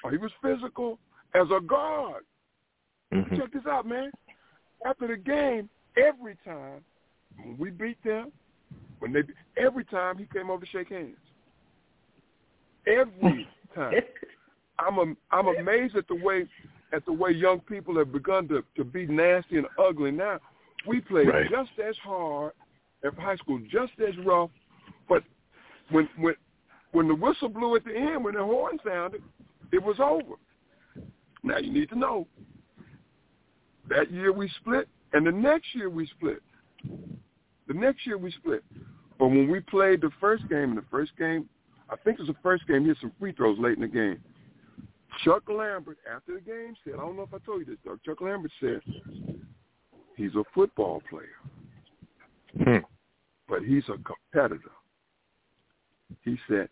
Or 0.04 0.12
he 0.12 0.18
was 0.18 0.32
physical 0.42 1.00
as 1.34 1.48
a 1.56 1.62
guard. 1.62 2.26
Mhm. 3.14 3.38
Check 3.38 3.52
this 3.54 3.66
out, 3.66 3.86
man. 3.86 4.12
After 4.86 5.08
the 5.08 5.16
game, 5.16 5.70
every 5.96 6.36
time 6.44 6.84
when 7.42 7.58
we 7.58 7.70
beat 7.70 8.02
them, 8.04 8.32
when 9.00 9.14
they 9.14 9.24
every 9.56 9.86
time 9.86 10.18
he 10.18 10.26
came 10.26 10.50
over 10.50 10.66
to 10.66 10.72
shake 10.72 10.90
hands. 10.90 11.16
Every 12.86 13.48
time. 13.76 13.94
I'm 14.80 15.00
am, 15.00 15.18
I'm 15.32 15.48
amazed 15.48 15.96
at 15.96 16.08
the 16.08 16.16
way 16.16 16.48
at 16.92 17.06
the 17.06 17.14
way 17.14 17.32
young 17.32 17.60
people 17.62 17.98
have 17.98 18.12
begun 18.12 18.48
to 18.50 18.64
to 18.76 18.84
be 18.84 19.06
nasty 19.06 19.58
and 19.58 19.68
ugly 19.80 20.12
now. 20.12 20.40
We 20.86 21.00
played 21.00 21.28
Right. 21.30 21.50
just 21.50 21.72
as 21.80 21.96
hard 22.00 22.52
at 23.06 23.14
high 23.18 23.38
school, 23.38 23.60
just 23.72 23.94
as 24.06 24.18
rough, 24.26 24.50
but 25.08 25.24
when 25.90 26.10
when 26.18 26.36
when 26.94 27.08
the 27.08 27.16
whistle 27.16 27.50
blew 27.50 27.76
at 27.76 27.84
the 27.84 27.96
end, 27.96 28.24
when 28.24 28.36
the 28.36 28.44
horn 28.44 28.80
sounded, 28.86 29.22
it 29.72 29.84
was 29.84 29.98
over. 30.00 30.36
Now 31.44 31.58
you 31.58 31.74
need 31.74 31.90
to 31.90 32.00
know 32.00 32.28
that 33.90 34.12
year 34.12 34.32
we 34.32 34.50
split, 34.62 34.88
and 35.12 35.28
the 35.28 35.32
next 35.32 35.76
year 35.76 35.90
we 35.90 36.08
split. 36.08 36.42
The 37.68 37.74
next 37.74 38.06
year 38.08 38.18
we 38.18 38.32
split. 38.32 38.64
But 39.20 39.28
when 39.28 39.50
we 39.50 39.60
played 39.60 40.02
the 40.02 40.12
first 40.22 40.48
game, 40.50 40.70
in 40.70 40.76
the 40.76 40.86
first 40.90 41.12
game, 41.18 41.50
I 41.90 41.96
think 41.98 42.20
it 42.20 42.22
was 42.22 42.30
the 42.30 42.42
first 42.42 42.66
game, 42.68 42.84
he 42.84 42.90
had 42.90 42.98
some 43.02 43.12
free 43.20 43.34
throws 43.34 43.60
late 43.60 43.76
in 43.76 43.82
the 43.82 43.88
game. 43.88 44.22
Chuck 45.24 45.44
Lambert, 45.48 45.98
after 46.12 46.36
the 46.36 46.42
game, 46.42 46.76
said, 46.84 46.94
I 46.96 46.98
don't 46.98 47.16
know 47.16 47.24
if 47.24 47.34
I 47.34 47.38
told 47.46 47.60
you 47.60 47.66
this, 47.66 47.78
Doug. 47.86 48.00
Chuck 48.04 48.22
Lambert 48.22 48.52
said, 48.60 48.82
he's 50.16 50.34
a 50.36 50.44
football 50.54 51.02
player, 51.10 51.38
Hmm. 52.64 52.84
but 53.48 53.64
he's 53.64 53.84
a 53.90 53.98
competitor. 54.04 54.72
He 56.22 56.38
said, 56.48 56.70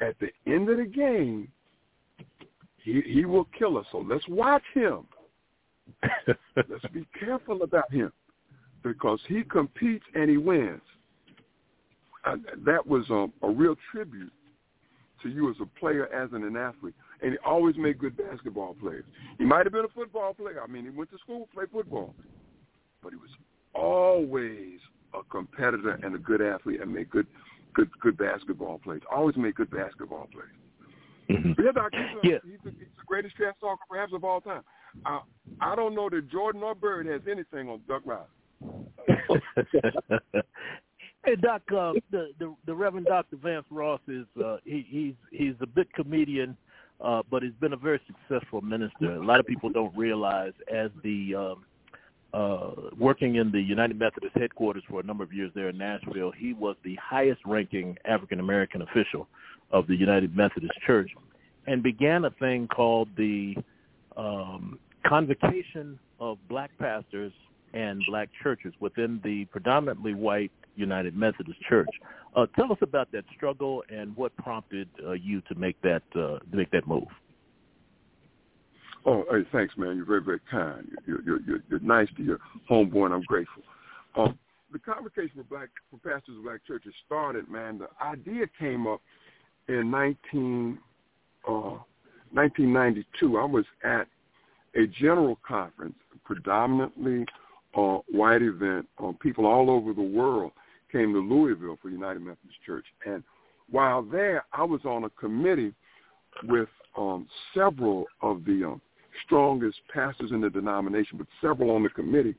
at 0.00 0.16
the 0.20 0.28
end 0.46 0.68
of 0.68 0.78
the 0.78 0.84
game, 0.84 1.48
he, 2.82 3.02
he 3.04 3.24
will 3.24 3.48
kill 3.58 3.78
us. 3.78 3.86
So 3.92 3.98
let's 3.98 4.26
watch 4.28 4.62
him. 4.74 5.06
Let's 6.56 6.84
be 6.92 7.06
careful 7.18 7.62
about 7.62 7.92
him 7.92 8.12
because 8.82 9.20
he 9.28 9.44
competes 9.44 10.04
and 10.14 10.28
he 10.28 10.36
wins. 10.36 10.80
And 12.24 12.44
that 12.64 12.84
was 12.84 13.04
um, 13.08 13.32
a 13.42 13.48
real 13.48 13.76
tribute 13.92 14.32
to 15.22 15.28
you 15.28 15.48
as 15.48 15.56
a 15.60 15.78
player, 15.78 16.12
as 16.12 16.30
an, 16.32 16.44
an 16.44 16.56
athlete. 16.56 16.94
And 17.22 17.32
he 17.32 17.38
always 17.46 17.76
made 17.76 17.98
good 17.98 18.16
basketball 18.16 18.74
players. 18.74 19.04
He 19.38 19.44
might 19.44 19.64
have 19.64 19.72
been 19.72 19.84
a 19.84 19.94
football 19.94 20.34
player. 20.34 20.60
I 20.62 20.66
mean, 20.66 20.84
he 20.84 20.90
went 20.90 21.10
to 21.10 21.18
school, 21.18 21.48
played 21.54 21.70
football. 21.70 22.14
But 23.02 23.12
he 23.12 23.16
was 23.16 23.30
always 23.74 24.80
a 25.14 25.22
competitor 25.30 25.98
and 26.02 26.14
a 26.14 26.18
good 26.18 26.42
athlete 26.42 26.80
and 26.80 26.92
made 26.92 27.10
good 27.10 27.26
good 27.76 27.90
good 28.00 28.16
basketball 28.16 28.78
plays. 28.78 29.02
Always 29.14 29.36
made 29.36 29.54
good 29.54 29.70
basketball 29.70 30.28
plays. 30.32 31.38
Mhm. 31.38 31.56
Yeah, 31.62 31.72
Doc, 31.72 31.92
he's, 31.92 32.00
a, 32.00 32.20
Yeah. 32.26 32.38
he's, 32.44 32.58
the, 32.64 32.70
he's 32.70 32.88
the 32.96 33.04
greatest 33.06 33.36
trash 33.36 33.54
talker 33.60 33.82
perhaps 33.88 34.12
of 34.12 34.24
all 34.24 34.40
time. 34.40 34.62
I, 35.04 35.20
I 35.60 35.76
don't 35.76 35.94
know 35.94 36.08
that 36.08 36.30
Jordan 36.30 36.62
or 36.62 36.74
Bird 36.74 37.06
has 37.06 37.20
anything 37.30 37.68
on 37.68 37.80
Duck 37.86 38.02
Riley. 38.04 38.24
hey 41.24 41.36
Doc, 41.36 41.62
uh, 41.70 41.92
the, 42.10 42.30
the 42.38 42.54
the 42.64 42.74
Reverend 42.74 43.06
Dr. 43.06 43.36
Vance 43.36 43.66
Ross 43.70 44.00
is 44.08 44.24
uh, 44.42 44.56
he, 44.64 44.86
he's 44.88 45.14
he's 45.30 45.54
a 45.60 45.66
big 45.66 45.92
comedian, 45.92 46.56
uh, 47.02 47.22
but 47.30 47.42
he's 47.42 47.52
been 47.60 47.74
a 47.74 47.76
very 47.76 48.00
successful 48.06 48.62
minister. 48.62 49.12
A 49.16 49.24
lot 49.24 49.40
of 49.40 49.46
people 49.46 49.68
don't 49.68 49.94
realize 49.96 50.54
as 50.72 50.90
the 51.02 51.34
um, 51.34 51.64
uh, 52.32 52.70
working 52.98 53.36
in 53.36 53.50
the 53.50 53.60
United 53.60 53.98
Methodist 53.98 54.36
headquarters 54.36 54.82
for 54.88 55.00
a 55.00 55.02
number 55.02 55.24
of 55.24 55.32
years 55.32 55.50
there 55.54 55.68
in 55.68 55.78
Nashville, 55.78 56.32
he 56.36 56.52
was 56.52 56.76
the 56.84 56.96
highest 56.96 57.40
ranking 57.46 57.96
African 58.04 58.40
American 58.40 58.82
official 58.82 59.28
of 59.70 59.86
the 59.86 59.96
United 59.96 60.36
Methodist 60.36 60.74
Church 60.86 61.10
and 61.66 61.82
began 61.82 62.24
a 62.24 62.30
thing 62.30 62.68
called 62.68 63.08
the 63.16 63.54
um, 64.16 64.78
Convocation 65.06 65.98
of 66.20 66.38
Black 66.48 66.70
Pastors 66.78 67.32
and 67.74 68.02
Black 68.08 68.28
Churches 68.42 68.72
within 68.80 69.20
the 69.24 69.44
predominantly 69.46 70.14
white 70.14 70.52
United 70.76 71.16
Methodist 71.16 71.60
Church. 71.68 71.88
Uh, 72.34 72.46
tell 72.54 72.70
us 72.70 72.78
about 72.82 73.10
that 73.12 73.24
struggle 73.34 73.82
and 73.88 74.16
what 74.16 74.36
prompted 74.36 74.88
uh, 75.06 75.12
you 75.12 75.40
to 75.42 75.54
make 75.54 75.80
that 75.82 76.02
uh, 76.14 76.38
to 76.38 76.56
make 76.56 76.70
that 76.70 76.86
move. 76.86 77.08
Oh, 79.08 79.24
hey, 79.30 79.46
thanks, 79.52 79.72
man. 79.76 79.96
You're 79.96 80.04
very, 80.04 80.22
very 80.22 80.40
kind. 80.50 80.88
You're, 81.06 81.22
you're, 81.22 81.40
you're, 81.42 81.60
you're 81.70 81.80
nice 81.80 82.08
to 82.16 82.24
your 82.24 82.38
homeboy, 82.68 83.06
and 83.06 83.14
I'm 83.14 83.22
grateful. 83.22 83.62
Um, 84.16 84.36
the 84.72 84.80
convocation 84.80 85.30
for 85.36 85.44
black 85.44 85.68
for 85.90 85.98
pastors 85.98 86.36
of 86.36 86.42
black 86.42 86.66
churches 86.66 86.92
started, 87.06 87.48
man. 87.48 87.78
The 87.78 87.88
idea 88.04 88.46
came 88.58 88.88
up 88.88 89.00
in 89.68 89.92
19, 89.92 90.78
uh, 91.46 91.52
1992. 92.32 93.38
I 93.38 93.44
was 93.44 93.64
at 93.84 94.08
a 94.74 94.88
general 94.88 95.38
conference, 95.46 95.94
predominantly 96.24 97.24
uh, 97.76 97.98
white 98.10 98.42
event. 98.42 98.88
Um, 98.98 99.16
people 99.22 99.46
all 99.46 99.70
over 99.70 99.92
the 99.92 100.02
world 100.02 100.50
came 100.90 101.12
to 101.12 101.20
Louisville 101.20 101.78
for 101.80 101.90
United 101.90 102.20
Methodist 102.20 102.60
Church. 102.64 102.86
And 103.06 103.22
while 103.70 104.02
there, 104.02 104.44
I 104.52 104.64
was 104.64 104.80
on 104.84 105.04
a 105.04 105.10
committee 105.10 105.74
with 106.44 106.68
um, 106.98 107.28
several 107.54 108.06
of 108.20 108.44
the 108.44 108.64
um, 108.64 108.80
strongest 109.24 109.78
pastors 109.92 110.30
in 110.30 110.40
the 110.40 110.50
denomination, 110.50 111.18
but 111.18 111.26
several 111.40 111.70
on 111.70 111.82
the 111.82 111.88
committee 111.88 112.34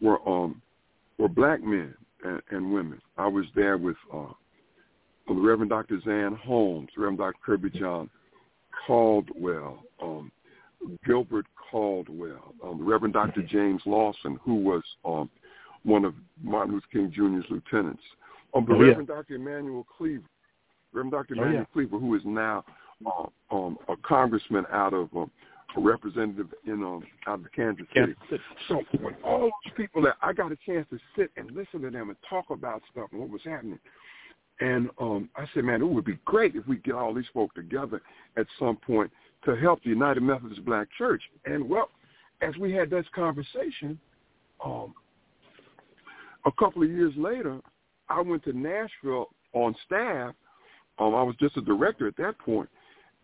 were 0.00 0.26
um, 0.28 0.60
were 1.18 1.28
black 1.28 1.62
men 1.62 1.94
and, 2.24 2.40
and 2.50 2.72
women. 2.72 3.00
I 3.16 3.26
was 3.26 3.46
there 3.54 3.76
with 3.76 3.96
uh, 4.12 4.32
the 5.26 5.34
Reverend 5.34 5.70
Dr. 5.70 6.00
Zan 6.04 6.36
Holmes, 6.36 6.88
Reverend 6.96 7.18
Dr. 7.18 7.38
Kirby 7.44 7.70
John 7.70 8.08
Caldwell, 8.86 9.82
um, 10.02 10.30
Gilbert 11.06 11.46
Caldwell, 11.70 12.54
um, 12.64 12.86
Reverend 12.86 13.14
Dr. 13.14 13.42
James 13.42 13.82
Lawson, 13.84 14.38
who 14.42 14.54
was 14.56 14.82
um, 15.04 15.28
one 15.82 16.04
of 16.04 16.14
Martin 16.42 16.74
Luther 16.74 16.86
King 16.92 17.12
Jr.'s 17.14 17.50
lieutenants, 17.50 18.02
um, 18.54 18.64
the 18.66 18.74
oh, 18.74 18.78
Reverend 18.78 19.08
yeah. 19.08 19.16
Dr. 19.16 19.34
Emanuel 19.34 19.86
Cleaver, 19.96 20.24
Reverend 20.92 21.12
Dr. 21.12 21.34
Emanuel 21.34 21.56
oh, 21.56 21.60
yeah. 21.60 21.64
Cleaver, 21.72 21.98
who 21.98 22.14
is 22.14 22.22
now 22.24 22.64
uh, 23.06 23.26
um, 23.50 23.76
a 23.88 23.96
congressman 23.96 24.64
out 24.72 24.94
of 24.94 25.08
um, 25.14 25.30
a 25.76 25.80
representative 25.80 26.48
in 26.66 26.82
um, 26.82 27.04
out 27.26 27.40
of 27.40 27.52
Kansas 27.52 27.86
City. 27.94 28.14
Kansas. 28.28 28.46
So 28.68 28.82
when 29.00 29.14
all 29.24 29.40
those 29.40 29.72
people 29.76 30.02
that 30.02 30.16
I 30.22 30.32
got 30.32 30.52
a 30.52 30.56
chance 30.66 30.86
to 30.90 30.98
sit 31.16 31.30
and 31.36 31.50
listen 31.52 31.82
to 31.82 31.90
them 31.90 32.08
and 32.08 32.16
talk 32.28 32.46
about 32.50 32.82
stuff 32.90 33.08
and 33.12 33.20
what 33.20 33.30
was 33.30 33.42
happening, 33.44 33.78
and 34.60 34.90
um, 35.00 35.28
I 35.36 35.46
said, 35.54 35.64
man, 35.64 35.82
it 35.82 35.86
would 35.86 36.04
be 36.04 36.18
great 36.24 36.56
if 36.56 36.66
we 36.66 36.76
get 36.78 36.94
all 36.94 37.14
these 37.14 37.26
folk 37.32 37.54
together 37.54 38.02
at 38.36 38.46
some 38.58 38.76
point 38.76 39.10
to 39.44 39.54
help 39.56 39.82
the 39.82 39.90
United 39.90 40.22
Methodist 40.22 40.64
Black 40.64 40.88
Church. 40.96 41.22
And 41.44 41.68
well, 41.68 41.90
as 42.42 42.56
we 42.56 42.72
had 42.72 42.90
this 42.90 43.06
conversation, 43.14 43.98
um, 44.64 44.94
a 46.44 46.52
couple 46.52 46.82
of 46.82 46.90
years 46.90 47.12
later, 47.16 47.60
I 48.08 48.20
went 48.20 48.42
to 48.44 48.52
Nashville 48.52 49.28
on 49.52 49.76
staff. 49.86 50.34
Um, 50.98 51.14
I 51.14 51.22
was 51.22 51.36
just 51.38 51.56
a 51.56 51.60
director 51.60 52.08
at 52.08 52.16
that 52.16 52.38
point. 52.38 52.68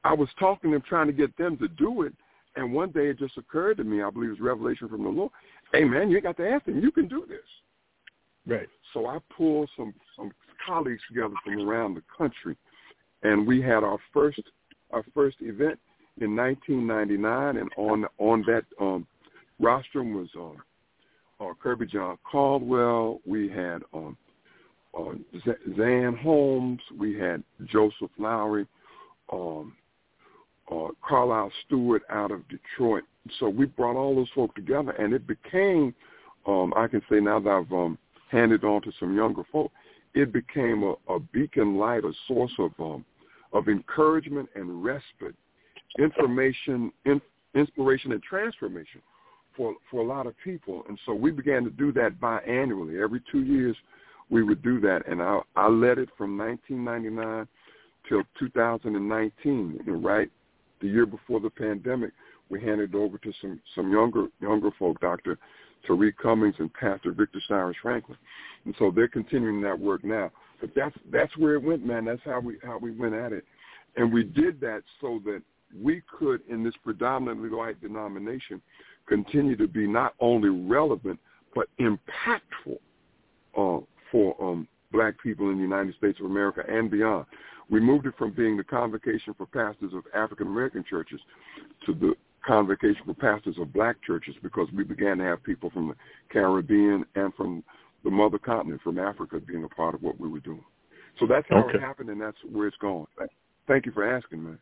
I 0.04 0.12
was 0.12 0.28
talking 0.38 0.70
to 0.70 0.76
them, 0.76 0.84
trying 0.86 1.06
to 1.06 1.12
get 1.12 1.36
them 1.36 1.56
to 1.58 1.68
do 1.68 2.02
it. 2.02 2.12
And 2.56 2.72
one 2.72 2.90
day 2.90 3.08
it 3.08 3.18
just 3.18 3.36
occurred 3.36 3.78
to 3.78 3.84
me, 3.84 4.02
I 4.02 4.10
believe 4.10 4.30
it 4.30 4.32
was 4.32 4.40
revelation 4.40 4.88
from 4.88 5.02
the 5.02 5.08
Lord. 5.08 5.32
Hey, 5.72 5.84
man, 5.84 6.08
you 6.08 6.16
ain't 6.16 6.24
got 6.24 6.36
to 6.36 6.48
ask 6.48 6.64
them. 6.66 6.80
You 6.80 6.92
can 6.92 7.08
do 7.08 7.24
this. 7.28 7.38
Right. 8.46 8.68
So 8.92 9.06
I 9.06 9.18
pulled 9.36 9.68
some, 9.76 9.94
some 10.16 10.30
colleagues 10.64 11.02
together 11.08 11.34
from 11.42 11.68
around 11.68 11.94
the 11.94 12.02
country, 12.16 12.56
and 13.22 13.46
we 13.46 13.60
had 13.60 13.82
our 13.82 13.98
first 14.12 14.40
our 14.90 15.04
first 15.14 15.36
event 15.40 15.78
in 16.20 16.36
1999, 16.36 17.56
and 17.56 17.70
on 17.76 18.06
on 18.18 18.44
that 18.46 18.64
um, 18.80 19.06
rostrum 19.58 20.14
was 20.14 20.28
um, 20.36 20.56
uh, 21.40 21.52
Kirby 21.60 21.86
John 21.86 22.18
Caldwell. 22.30 23.20
We 23.26 23.48
had 23.48 23.82
um, 23.92 24.16
uh, 24.96 25.14
Zan 25.76 26.16
Holmes. 26.22 26.80
We 26.96 27.18
had 27.18 27.42
Joseph 27.64 28.10
Lowery. 28.18 28.66
Um, 29.32 29.74
uh, 30.70 30.88
Carlyle 31.06 31.52
Stewart 31.66 32.02
out 32.10 32.30
of 32.30 32.42
Detroit. 32.48 33.04
So 33.38 33.48
we 33.48 33.66
brought 33.66 33.96
all 33.96 34.14
those 34.14 34.28
folk 34.34 34.54
together, 34.54 34.92
and 34.92 35.12
it 35.12 35.26
became, 35.26 35.94
um, 36.46 36.72
I 36.76 36.86
can 36.86 37.02
say 37.10 37.20
now 37.20 37.40
that 37.40 37.50
I've 37.50 37.72
um, 37.72 37.98
handed 38.30 38.64
on 38.64 38.82
to 38.82 38.92
some 38.98 39.16
younger 39.16 39.42
folk, 39.50 39.70
it 40.14 40.32
became 40.32 40.82
a, 40.82 40.94
a 41.12 41.18
beacon 41.32 41.76
light, 41.76 42.04
a 42.04 42.12
source 42.28 42.52
of 42.58 42.72
um, 42.78 43.04
of 43.52 43.68
encouragement 43.68 44.48
and 44.56 44.84
respite, 44.84 45.34
information, 45.98 46.92
in, 47.04 47.20
inspiration, 47.54 48.12
and 48.12 48.22
transformation 48.22 49.00
for 49.56 49.74
for 49.90 50.00
a 50.00 50.04
lot 50.04 50.26
of 50.26 50.34
people. 50.42 50.84
And 50.88 50.98
so 51.06 51.14
we 51.14 51.30
began 51.30 51.64
to 51.64 51.70
do 51.70 51.92
that 51.92 52.20
biannually. 52.20 53.02
Every 53.02 53.22
two 53.30 53.42
years, 53.42 53.76
we 54.30 54.42
would 54.42 54.62
do 54.62 54.80
that, 54.80 55.06
and 55.08 55.22
I, 55.22 55.40
I 55.56 55.68
led 55.68 55.98
it 55.98 56.08
from 56.16 56.36
1999 56.36 57.46
till 58.08 58.22
2019. 58.38 59.80
right 59.86 60.30
the 60.84 60.90
year 60.90 61.06
before 61.06 61.40
the 61.40 61.48
pandemic, 61.48 62.12
we 62.50 62.60
handed 62.60 62.94
over 62.94 63.16
to 63.16 63.32
some 63.40 63.58
some 63.74 63.90
younger 63.90 64.26
younger 64.40 64.70
folk, 64.78 65.00
Dr. 65.00 65.38
Tariq 65.88 66.12
Cummings 66.22 66.54
and 66.58 66.72
Pastor 66.74 67.12
Victor 67.12 67.40
Cyrus 67.48 67.76
Franklin, 67.80 68.18
and 68.66 68.74
so 68.78 68.92
they're 68.94 69.08
continuing 69.08 69.62
that 69.62 69.78
work 69.78 70.04
now. 70.04 70.30
But 70.60 70.70
that's 70.76 70.94
that's 71.10 71.34
where 71.38 71.54
it 71.54 71.62
went, 71.62 71.86
man. 71.86 72.04
That's 72.04 72.20
how 72.24 72.40
we 72.40 72.58
how 72.62 72.78
we 72.78 72.90
went 72.90 73.14
at 73.14 73.32
it, 73.32 73.44
and 73.96 74.12
we 74.12 74.24
did 74.24 74.60
that 74.60 74.82
so 75.00 75.22
that 75.24 75.40
we 75.82 76.02
could, 76.18 76.42
in 76.50 76.62
this 76.62 76.74
predominantly 76.84 77.48
white 77.48 77.80
denomination, 77.80 78.60
continue 79.06 79.56
to 79.56 79.66
be 79.66 79.86
not 79.86 80.14
only 80.20 80.50
relevant 80.50 81.18
but 81.54 81.68
impactful 81.80 82.78
uh, 83.56 83.80
for 84.12 84.36
um, 84.42 84.68
black 84.92 85.14
people 85.22 85.50
in 85.50 85.56
the 85.56 85.62
United 85.62 85.94
States 85.96 86.20
of 86.20 86.26
America 86.26 86.62
and 86.68 86.90
beyond. 86.90 87.24
We 87.70 87.80
moved 87.80 88.06
it 88.06 88.14
from 88.18 88.32
being 88.32 88.56
the 88.56 88.64
convocation 88.64 89.34
for 89.36 89.46
pastors 89.46 89.92
of 89.94 90.04
African 90.14 90.46
American 90.46 90.84
churches 90.88 91.20
to 91.86 91.94
the 91.94 92.14
convocation 92.46 93.02
for 93.06 93.14
pastors 93.14 93.56
of 93.58 93.72
black 93.72 93.96
churches 94.06 94.34
because 94.42 94.68
we 94.74 94.84
began 94.84 95.18
to 95.18 95.24
have 95.24 95.42
people 95.42 95.70
from 95.70 95.88
the 95.88 95.94
Caribbean 96.30 97.04
and 97.14 97.32
from 97.34 97.64
the 98.04 98.10
mother 98.10 98.38
continent, 98.38 98.82
from 98.82 98.98
Africa, 98.98 99.40
being 99.40 99.64
a 99.64 99.68
part 99.68 99.94
of 99.94 100.02
what 100.02 100.20
we 100.20 100.28
were 100.28 100.40
doing. 100.40 100.64
So 101.18 101.26
that's 101.26 101.46
how 101.48 101.64
okay. 101.64 101.78
it 101.78 101.80
happened, 101.80 102.10
and 102.10 102.20
that's 102.20 102.36
where 102.50 102.66
it's 102.66 102.76
going. 102.78 103.06
Thank 103.66 103.86
you 103.86 103.92
for 103.92 104.04
asking, 104.06 104.44
man. 104.44 104.58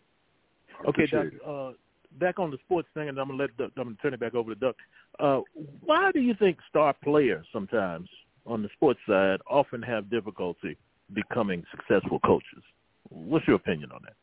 I 0.85 0.89
okay, 0.89 1.07
Doc, 1.07 1.27
uh, 1.47 1.73
back 2.21 2.39
on 2.39 2.51
the 2.51 2.59
sports 2.65 2.89
thing, 2.95 3.09
and 3.09 3.19
I'm 3.19 3.29
gonna 3.29 3.43
let 3.43 3.57
Duck, 3.57 3.73
I'm 3.77 3.85
gonna 3.85 3.97
turn 4.03 4.15
it 4.15 4.21
back 4.21 4.35
over 4.35 4.55
to 4.55 4.61
Duck. 4.61 4.77
Uh, 5.19 5.41
why 5.85 6.11
do 6.13 6.21
you 6.21 6.35
think 6.39 6.59
star 6.69 6.95
players 7.03 7.45
sometimes 7.53 8.09
on 8.47 8.63
the 8.63 8.69
sports 8.75 9.01
side 9.09 9.41
often 9.49 9.83
have 9.83 10.11
difficulty 10.11 10.77
becoming 11.15 11.65
successful 11.71 12.21
coaches? 12.21 12.63
What's 13.13 13.47
your 13.47 13.57
opinion 13.57 13.91
on 13.93 14.01
that? 14.03 14.15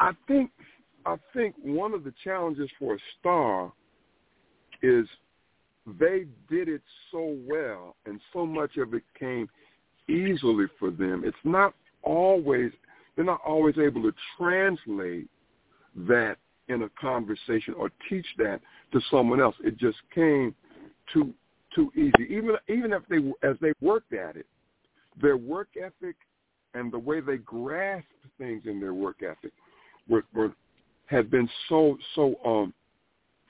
I 0.00 0.12
think 0.26 0.50
I 1.04 1.16
think 1.34 1.54
one 1.62 1.92
of 1.92 2.04
the 2.04 2.12
challenges 2.24 2.70
for 2.78 2.94
a 2.94 2.98
star 3.18 3.72
is 4.82 5.06
they 5.98 6.26
did 6.50 6.68
it 6.68 6.82
so 7.10 7.36
well 7.46 7.96
and 8.06 8.20
so 8.32 8.44
much 8.44 8.76
of 8.76 8.94
it 8.94 9.02
came 9.18 9.48
easily 10.08 10.66
for 10.78 10.90
them. 10.90 11.22
It's 11.24 11.36
not 11.44 11.74
always 12.02 12.72
they're 13.14 13.24
not 13.24 13.40
always 13.46 13.76
able 13.78 14.02
to 14.02 14.12
translate 14.36 15.28
that 15.96 16.36
in 16.68 16.82
a 16.82 16.88
conversation 17.00 17.74
or 17.74 17.90
teach 18.08 18.26
that 18.38 18.60
to 18.92 19.00
someone 19.10 19.40
else. 19.40 19.54
It 19.64 19.78
just 19.78 19.98
came 20.14 20.54
too 21.12 21.32
too 21.74 21.92
easy. 21.94 22.26
Even 22.30 22.56
even 22.68 22.92
if 22.92 23.02
they 23.08 23.18
as 23.48 23.56
they 23.60 23.72
worked 23.80 24.12
at 24.12 24.36
it, 24.36 24.46
their 25.20 25.36
work 25.36 25.68
ethic 25.76 26.16
and 26.76 26.92
the 26.92 26.98
way 26.98 27.20
they 27.20 27.38
grasped 27.38 28.10
things 28.38 28.62
in 28.66 28.80
their 28.80 28.94
work 28.94 29.16
ethic 29.22 29.52
were, 30.08 30.24
were 30.34 30.52
had 31.06 31.30
been 31.30 31.48
so 31.68 31.96
so 32.14 32.34
um 32.44 32.72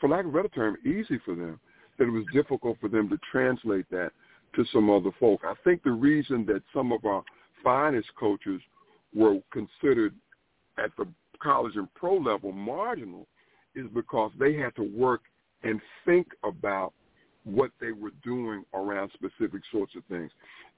for 0.01 0.09
lack 0.09 0.25
of 0.25 0.35
a 0.35 0.37
better 0.37 0.49
term 0.49 0.77
easy 0.85 1.19
for 1.25 1.35
them 1.35 1.59
that 1.99 2.05
it 2.05 2.11
was 2.11 2.25
difficult 2.33 2.77
for 2.81 2.89
them 2.89 3.09
to 3.09 3.19
translate 3.31 3.87
that 3.91 4.11
to 4.55 4.65
some 4.73 4.91
other 4.91 5.11
folk. 5.19 5.41
I 5.45 5.55
think 5.65 5.83
the 5.83 5.91
reason 5.91 6.45
that 6.47 6.63
some 6.75 6.93
of 6.93 7.05
our 7.05 7.23
finest 7.63 8.09
coaches 8.19 8.61
were 9.15 9.39
considered 9.53 10.15
at 10.79 10.91
the 10.99 11.07
college 11.43 11.77
and 11.77 11.93
pro 11.95 12.17
level 12.17 12.53
marginal 12.53 13.27
is 13.75 13.87
because 13.95 14.31
they 14.39 14.55
had 14.55 14.75
to 14.77 14.83
work 14.83 15.23
and 15.63 15.81
think 16.05 16.27
about 16.45 16.93
what 17.45 17.71
they 17.81 17.93
were 17.93 18.13
doing 18.25 18.65
around 18.75 19.11
specific 19.15 19.63
sorts 19.71 19.95
of 19.97 20.03
things. 20.07 20.31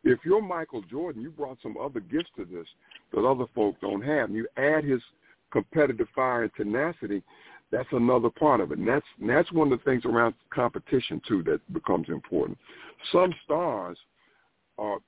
If 0.04 0.20
you're 0.24 0.42
Michael 0.42 0.82
Jordan, 0.82 1.22
you 1.22 1.30
brought 1.30 1.58
some 1.62 1.76
other 1.76 2.00
gifts 2.00 2.30
to 2.37 2.44
this 2.44 2.66
that 3.12 3.26
other 3.26 3.46
folk 3.54 3.76
don't 3.80 4.02
have. 4.02 4.28
And 4.28 4.37
you 4.37 4.46
add 4.56 4.84
his 4.84 5.00
competitive 5.50 6.06
fire 6.14 6.42
and 6.42 6.52
tenacity, 6.54 7.22
that's 7.70 7.88
another 7.92 8.30
part 8.30 8.61
of 8.61 8.72
it. 8.72 8.78
And 8.78 8.88
that's 8.88 9.06
and 9.20 9.28
that's 9.28 9.52
one 9.52 9.72
of 9.72 9.78
the 9.78 9.84
things 9.84 10.04
around 10.04 10.34
competition 10.50 11.20
too 11.26 11.42
that 11.44 11.61
becomes 11.72 12.08
important. 12.08 12.58
Some 13.12 13.34
stars 13.44 13.98
are 14.78 14.98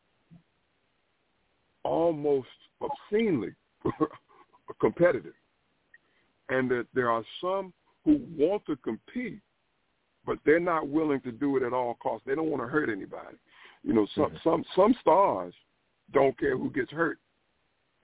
almost 1.84 2.48
obscenely 2.80 3.54
competitive, 4.80 5.34
and 6.48 6.70
that 6.70 6.86
there 6.94 7.10
are 7.10 7.24
some 7.40 7.72
who 8.04 8.20
want 8.36 8.64
to 8.66 8.76
compete, 8.76 9.40
but 10.26 10.38
they're 10.44 10.60
not 10.60 10.88
willing 10.88 11.20
to 11.22 11.32
do 11.32 11.56
it 11.56 11.62
at 11.62 11.72
all 11.72 11.94
costs. 11.94 12.24
They 12.26 12.34
don't 12.34 12.50
want 12.50 12.62
to 12.62 12.68
hurt 12.68 12.88
anybody. 12.88 13.36
You 13.82 13.94
know, 13.94 14.06
some 14.14 14.26
mm-hmm. 14.26 14.36
some 14.44 14.64
some 14.76 14.94
stars 15.00 15.54
don't 16.12 16.38
care 16.38 16.56
who 16.56 16.70
gets 16.70 16.90
hurt 16.90 17.18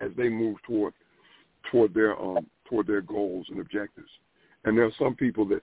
as 0.00 0.10
they 0.16 0.28
move 0.28 0.56
toward 0.66 0.94
toward 1.70 1.94
their 1.94 2.20
um 2.20 2.46
toward 2.68 2.86
their 2.86 3.02
goals 3.02 3.46
and 3.50 3.60
objectives. 3.60 4.08
And 4.64 4.76
there 4.76 4.84
are 4.84 4.92
some 4.98 5.14
people 5.14 5.44
that 5.46 5.62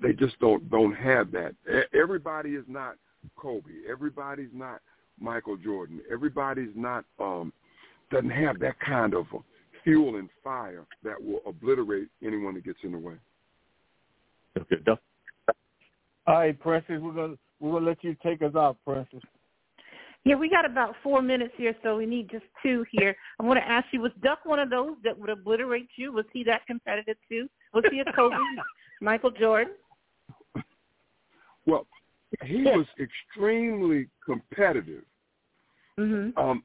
they 0.00 0.12
just 0.12 0.38
don't 0.40 0.68
don't 0.70 0.94
have 0.94 1.30
that. 1.32 1.54
Everybody 1.94 2.50
is 2.50 2.64
not 2.66 2.96
Kobe. 3.36 3.70
Everybody's 3.90 4.50
not 4.52 4.80
Michael 5.20 5.56
Jordan. 5.56 6.00
Everybody's 6.10 6.74
not 6.74 7.04
um 7.20 7.52
doesn't 8.10 8.30
have 8.30 8.58
that 8.58 8.78
kind 8.80 9.14
of 9.14 9.26
fuel 9.84 10.16
and 10.16 10.28
fire 10.42 10.84
that 11.02 11.22
will 11.22 11.40
obliterate 11.46 12.08
anyone 12.24 12.54
that 12.54 12.64
gets 12.64 12.78
in 12.82 12.92
the 12.92 12.98
way. 12.98 13.14
Okay, 14.58 14.76
All 16.26 16.34
right, 16.36 16.58
Princess, 16.58 17.00
we're 17.00 17.12
gonna 17.12 17.34
we're 17.60 17.72
gonna 17.72 17.86
let 17.86 18.02
you 18.04 18.16
take 18.22 18.42
us 18.42 18.54
out, 18.54 18.76
Princess. 18.86 19.20
Yeah, 20.24 20.36
we 20.36 20.48
got 20.48 20.64
about 20.64 20.94
four 21.02 21.20
minutes 21.20 21.52
here, 21.56 21.74
so 21.82 21.96
we 21.96 22.06
need 22.06 22.30
just 22.30 22.44
two 22.62 22.84
here. 22.92 23.16
I 23.40 23.42
want 23.42 23.58
to 23.58 23.68
ask 23.68 23.86
you, 23.90 24.00
was 24.00 24.12
Duck 24.22 24.38
one 24.44 24.60
of 24.60 24.70
those 24.70 24.94
that 25.02 25.18
would 25.18 25.30
obliterate 25.30 25.88
you? 25.96 26.12
Was 26.12 26.26
he 26.32 26.44
that 26.44 26.64
competitive 26.66 27.16
too? 27.28 27.48
Was 27.74 27.82
he 27.90 28.00
a 28.00 28.12
Kobe, 28.12 28.36
Michael 29.00 29.32
Jordan? 29.32 29.74
Well, 31.66 31.86
he 32.44 32.62
was 32.62 32.86
extremely 33.00 34.06
competitive. 34.24 35.02
Mm-hmm. 35.98 36.38
Um, 36.38 36.62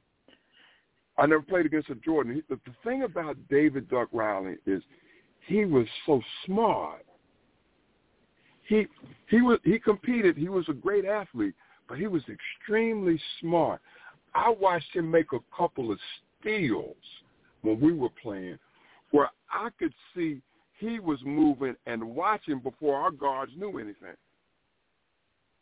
I 1.17 1.25
never 1.25 1.41
played 1.41 1.65
against 1.65 1.89
a 1.89 1.95
Jordan. 1.95 2.43
The, 2.49 2.59
the 2.65 2.73
thing 2.83 3.03
about 3.03 3.37
David 3.49 3.89
Duck 3.89 4.09
Riley 4.11 4.57
is 4.67 4.83
he 5.47 5.65
was 5.65 5.87
so 6.05 6.21
smart. 6.45 7.06
He 8.67 8.86
he 9.30 9.41
was 9.41 9.60
he 9.63 9.80
competed. 9.80 10.38
He 10.38 10.49
was 10.49 10.67
a 10.69 10.73
great 10.73 11.06
athlete, 11.06 11.56
but 11.88 11.97
he 11.97 12.08
was 12.08 12.21
extremely 12.30 13.19
smart. 13.39 13.82
I 14.36 14.49
watched 14.49 14.93
him 14.93 15.10
make 15.10 15.32
a 15.34 15.39
couple 15.56 15.91
of 15.91 15.99
steals 16.39 16.95
when 17.62 17.80
we 17.80 17.93
were 17.93 18.10
playing 18.21 18.60
where 19.12 19.30
I 19.49 19.69
could 19.80 19.93
see 20.13 20.41
he 20.80 20.99
was 20.99 21.19
moving 21.25 21.75
and 21.86 22.03
watching 22.03 22.60
before 22.60 22.99
our 22.99 23.12
guards 23.12 23.51
knew 23.58 23.80
anything. 23.80 24.15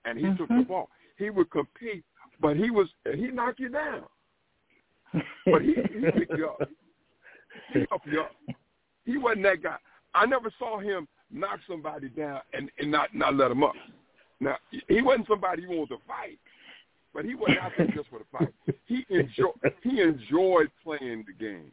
And 0.04 0.18
he 0.18 0.26
mm-hmm. 0.26 0.38
took 0.38 0.48
the 0.48 0.54
mm-hmm. 0.56 0.64
ball. 0.64 0.90
He 1.18 1.30
would 1.30 1.50
compete, 1.52 2.04
but 2.42 2.58
he 2.58 2.70
was 2.70 2.88
he 3.14 3.28
knocked 3.28 3.60
you 3.60 3.70
down. 3.70 4.04
But 5.46 5.62
he 5.62 5.76
he 5.76 6.12
picked 6.12 6.38
you 6.38 6.48
up. 6.48 6.70
He 7.72 7.86
helped 7.90 8.08
you 8.08 8.22
up. 8.22 8.32
He 9.06 9.18
wasn't 9.18 9.44
that 9.44 9.64
guy. 9.64 9.78
I 10.14 10.26
never 10.26 10.52
saw 10.60 10.80
him 10.80 11.08
knock 11.36 11.60
somebody 11.68 12.10
down 12.10 12.40
and, 12.54 12.72
and 12.80 12.90
not 12.90 13.14
not 13.14 13.36
let 13.36 13.52
him 13.52 13.64
up. 13.64 13.74
Now 14.40 14.58
he 14.88 15.02
wasn't 15.02 15.28
somebody 15.28 15.64
you 15.64 15.70
wanted 15.70 15.90
to 15.90 15.98
fight, 16.08 16.40
but 17.14 17.26
he 17.26 17.36
wasn't 17.36 17.60
out 17.60 17.72
there 17.78 17.88
just 17.88 18.10
for 18.10 18.20
the 18.20 18.26
fight. 18.32 18.54
He 18.86 19.06
enjoyed 19.10 19.54
he 19.84 20.02
enjoyed 20.02 20.70
playing 20.84 21.26
the 21.28 21.34
game, 21.34 21.72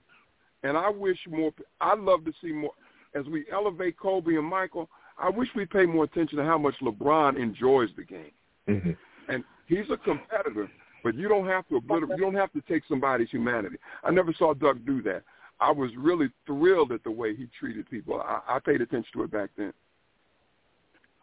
and 0.62 0.76
I 0.76 0.88
wish 0.90 1.18
more. 1.28 1.52
I'd 1.80 1.98
love 1.98 2.24
to 2.24 2.32
see 2.42 2.52
more 2.52 2.72
as 3.14 3.26
we 3.26 3.44
elevate 3.52 3.98
Kobe 3.98 4.34
and 4.34 4.46
Michael. 4.46 4.88
I 5.18 5.28
wish 5.28 5.48
we 5.54 5.66
pay 5.66 5.86
more 5.86 6.04
attention 6.04 6.38
to 6.38 6.44
how 6.44 6.58
much 6.58 6.74
LeBron 6.82 7.38
enjoys 7.38 7.90
the 7.96 8.04
game, 8.04 8.32
mm-hmm. 8.68 8.92
and 9.32 9.44
he's 9.66 9.90
a 9.90 9.96
competitor. 9.98 10.70
But 11.04 11.16
you 11.16 11.28
don't 11.28 11.48
have 11.48 11.68
to 11.68 11.76
obliterate. 11.76 12.16
You 12.16 12.24
don't 12.24 12.34
have 12.34 12.52
to 12.52 12.60
take 12.62 12.84
somebody's 12.88 13.28
humanity. 13.28 13.76
I 14.04 14.12
never 14.12 14.32
saw 14.38 14.54
Duck 14.54 14.76
do 14.86 15.02
that. 15.02 15.24
I 15.62 15.70
was 15.70 15.92
really 15.96 16.28
thrilled 16.44 16.90
at 16.90 17.04
the 17.04 17.10
way 17.10 17.36
he 17.36 17.46
treated 17.58 17.88
people. 17.88 18.20
I, 18.20 18.40
I 18.48 18.58
paid 18.58 18.80
attention 18.80 19.12
to 19.14 19.22
it 19.22 19.30
back 19.30 19.50
then. 19.56 19.72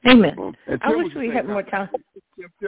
Amen. 0.07 0.33
Um, 0.39 0.55
I 0.81 0.95
wish 0.95 1.13
we 1.13 1.27
had 1.29 1.45
more 1.45 1.61
time. 1.61 1.89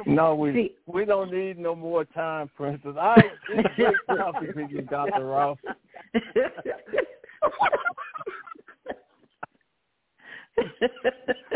No, 0.06 0.36
we 0.36 0.76
we 0.86 1.06
don't 1.06 1.32
need 1.32 1.58
no 1.58 1.74
more 1.74 2.04
time, 2.04 2.52
Princess. 2.58 2.94
I 3.00 3.24
it's 3.52 3.76
great 3.76 3.96
talking 4.18 4.52
to 4.54 4.68
you, 4.70 4.82
Doctor 4.82 5.24
Ross. 5.26 5.58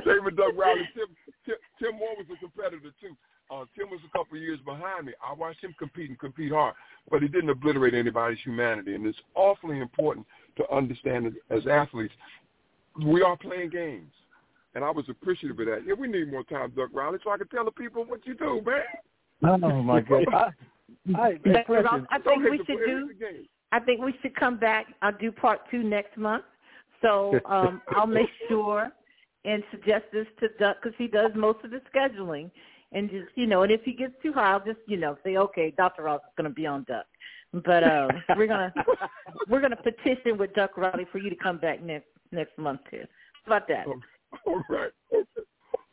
David 0.05 0.37
Doug 0.37 0.55
Riley, 0.57 0.87
Tim, 0.95 1.07
Tim, 1.45 1.55
Tim 1.77 1.95
Moore 1.97 2.15
was 2.17 2.27
a 2.33 2.39
competitor 2.39 2.93
too. 3.01 3.17
Uh, 3.51 3.65
Tim 3.77 3.89
was 3.89 3.99
a 4.05 4.17
couple 4.17 4.37
of 4.37 4.43
years 4.43 4.59
behind 4.65 5.05
me. 5.05 5.13
I 5.23 5.33
watched 5.33 5.63
him 5.63 5.75
compete 5.77 6.09
and 6.09 6.19
compete 6.19 6.51
hard, 6.51 6.73
but 7.09 7.21
he 7.21 7.27
didn't 7.27 7.49
obliterate 7.49 7.93
anybody's 7.93 8.39
humanity. 8.43 8.95
And 8.95 9.05
it's 9.05 9.17
awfully 9.35 9.79
important 9.79 10.25
to 10.57 10.69
understand 10.73 11.25
that 11.25 11.55
as 11.55 11.67
athletes, 11.67 12.13
we 13.03 13.21
are 13.21 13.37
playing 13.37 13.69
games 13.69 14.11
and 14.75 14.83
I 14.83 14.91
was 14.91 15.05
appreciative 15.09 15.59
of 15.59 15.65
that. 15.67 15.83
Yeah, 15.87 15.93
we 15.93 16.07
need 16.07 16.29
more 16.29 16.43
time, 16.43 16.71
Duck 16.75 16.89
Riley, 16.93 17.17
so 17.23 17.31
I 17.31 17.37
can 17.37 17.47
tell 17.47 17.65
the 17.65 17.71
people 17.71 18.03
what 18.03 18.25
you 18.27 18.35
do, 18.35 18.61
man. 18.65 19.61
Oh 19.63 19.81
my 19.81 20.01
God! 20.01 20.25
I, 20.33 20.51
I, 21.15 21.39
I 22.11 22.19
think 22.19 22.49
we 22.49 22.57
should 22.65 22.79
do. 22.85 23.09
I 23.71 23.79
think 23.79 24.01
we 24.01 24.13
should 24.21 24.35
come 24.35 24.57
back. 24.57 24.85
I'll 25.01 25.17
do 25.17 25.31
part 25.31 25.61
two 25.71 25.81
next 25.83 26.17
month. 26.17 26.43
So 27.01 27.39
um, 27.45 27.81
I'll 27.95 28.07
make 28.07 28.29
sure 28.47 28.91
and 29.45 29.63
suggest 29.71 30.05
this 30.11 30.27
to 30.39 30.47
Duck 30.59 30.77
because 30.81 30.95
he 30.97 31.07
does 31.07 31.31
most 31.35 31.59
of 31.63 31.71
the 31.71 31.81
scheduling. 31.93 32.51
And 32.91 33.09
just 33.09 33.27
you 33.35 33.47
know, 33.47 33.63
and 33.63 33.71
if 33.71 33.81
he 33.83 33.93
gets 33.93 34.13
too 34.21 34.31
high, 34.31 34.51
I'll 34.51 34.63
just 34.63 34.79
you 34.87 34.97
know 34.97 35.17
say, 35.23 35.37
okay, 35.37 35.73
Dr. 35.75 36.03
Ross 36.03 36.21
is 36.21 36.33
going 36.37 36.49
to 36.49 36.53
be 36.53 36.65
on 36.65 36.83
Duck. 36.87 37.05
But 37.63 37.83
um, 37.83 38.09
we're 38.37 38.47
gonna 38.47 38.73
we're 39.49 39.61
gonna 39.61 39.77
petition 39.77 40.37
with 40.37 40.53
Duck 40.53 40.77
Riley 40.77 41.05
for 41.11 41.19
you 41.19 41.29
to 41.29 41.35
come 41.35 41.57
back 41.57 41.81
next 41.81 42.07
next 42.31 42.57
month 42.57 42.81
too. 42.91 43.03
How 43.45 43.55
about 43.55 43.67
that? 43.69 43.85
All 44.45 44.63
right. 44.69 44.91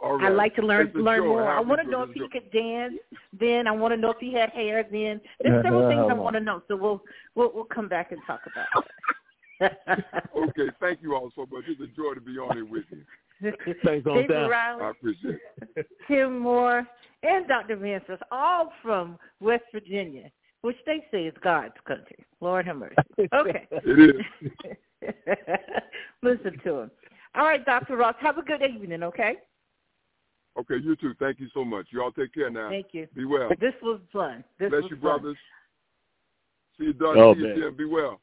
All 0.03 0.19
right. 0.19 0.33
I'd 0.33 0.37
like 0.37 0.57
to 0.57 0.63
learn 0.63 0.91
learn 0.95 1.27
more. 1.27 1.49
I 1.49 1.61
want 1.61 1.81
to 1.81 1.89
know 1.89 2.03
if 2.03 2.11
he 2.13 2.29
could 2.29 2.51
dance. 2.51 2.95
Then 3.39 3.69
I 3.69 3.71
want 3.71 3.93
to 3.95 3.97
know 3.97 4.11
if 4.11 4.19
he 4.19 4.33
had 4.33 4.51
hair. 4.51 4.83
Then 4.83 5.21
there's 5.41 5.65
several 5.65 5.89
things 5.89 6.07
I 6.11 6.15
want 6.15 6.35
to 6.35 6.41
know. 6.41 6.63
So 6.67 6.77
we'll 6.77 7.03
we'll 7.37 7.53
we'll 7.55 7.65
come 7.65 7.89
back 7.89 8.11
and 8.11 8.21
talk 8.27 8.41
about 8.51 8.85
it. 9.61 10.05
okay. 10.37 10.73
Thank 10.81 11.03
you 11.03 11.15
all 11.15 11.31
so 11.37 11.47
much. 11.53 11.65
It's 11.69 11.81
a 11.81 11.87
joy 11.87 12.15
to 12.15 12.21
be 12.21 12.33
on 12.39 12.57
here 12.57 12.65
with 12.65 12.85
you. 12.91 13.03
Thanks 13.85 14.07
on 14.07 14.15
David 14.15 14.49
Riley, 14.49 14.83
I 14.83 14.91
appreciate 14.91 15.39
it. 15.77 15.87
Tim 16.09 16.39
Moore, 16.39 16.87
and 17.23 17.47
Dr. 17.49 17.77
Mansus, 17.77 18.19
all 18.31 18.73
from 18.83 19.19
West 19.41 19.65
Virginia, 19.73 20.31
which 20.63 20.77
they 20.87 21.05
say 21.11 21.25
is 21.25 21.35
God's 21.43 21.75
country. 21.87 22.25
Lord 22.41 22.67
have 22.67 22.77
mercy. 22.77 22.95
Okay. 23.33 23.67
it 23.71 24.17
is. 24.17 25.11
Listen 26.23 26.59
to 26.65 26.79
him. 26.81 26.91
All 27.35 27.45
right, 27.45 27.65
Dr. 27.65 27.97
Ross. 27.97 28.15
Have 28.21 28.39
a 28.39 28.43
good 28.43 28.63
evening, 28.63 29.03
okay? 29.03 29.37
Okay, 30.59 30.77
you 30.83 30.95
too. 30.97 31.15
Thank 31.19 31.41
you 31.41 31.49
so 31.55 31.65
much. 31.65 31.87
You 31.91 32.03
all 32.03 32.13
take 32.13 32.35
care 32.35 32.51
now. 32.51 32.69
Thank 32.69 32.89
you. 32.93 33.09
Be 33.15 33.25
well. 33.25 33.49
This 33.61 33.73
was 33.83 34.01
fun. 34.13 34.45
This 34.59 34.71
Bless 34.71 34.83
was 34.83 34.91
you, 34.91 34.97
fun. 34.97 35.01
brothers. 35.01 35.37
See 36.79 36.85
you, 36.87 36.93
Doug. 36.93 37.17
Oh, 37.17 37.35
See 37.35 37.41
you, 37.41 37.55
Jim. 37.55 37.77
Be 37.77 37.87
well. 37.87 38.21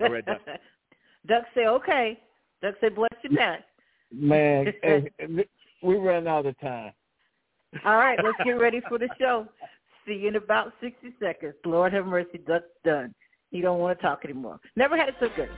All 0.00 0.10
right, 0.10 0.24
Doug. 0.26 0.38
Doug 1.26 1.42
say, 1.54 1.66
okay. 1.66 2.20
Doug 2.62 2.74
say, 2.80 2.90
bless 2.90 3.10
you, 3.22 3.36
Pat. 3.36 3.64
Man, 4.12 4.72
we 5.82 5.96
ran 5.96 6.26
out 6.26 6.46
of 6.46 6.58
time. 6.60 6.92
All 7.84 7.96
right, 7.96 8.18
let's 8.22 8.36
get 8.44 8.52
ready 8.52 8.80
for 8.88 8.98
the 8.98 9.08
show. 9.18 9.46
See 10.06 10.14
you 10.14 10.28
in 10.28 10.36
about 10.36 10.72
60 10.80 11.14
seconds. 11.20 11.54
Lord 11.64 11.92
have 11.92 12.06
mercy, 12.06 12.38
Doug's 12.46 12.64
done. 12.84 13.14
He 13.50 13.60
don't 13.60 13.78
want 13.78 13.98
to 13.98 14.02
talk 14.02 14.24
anymore. 14.24 14.60
Never 14.76 14.96
had 14.96 15.08
it 15.08 15.14
so 15.20 15.28
good. 15.34 15.48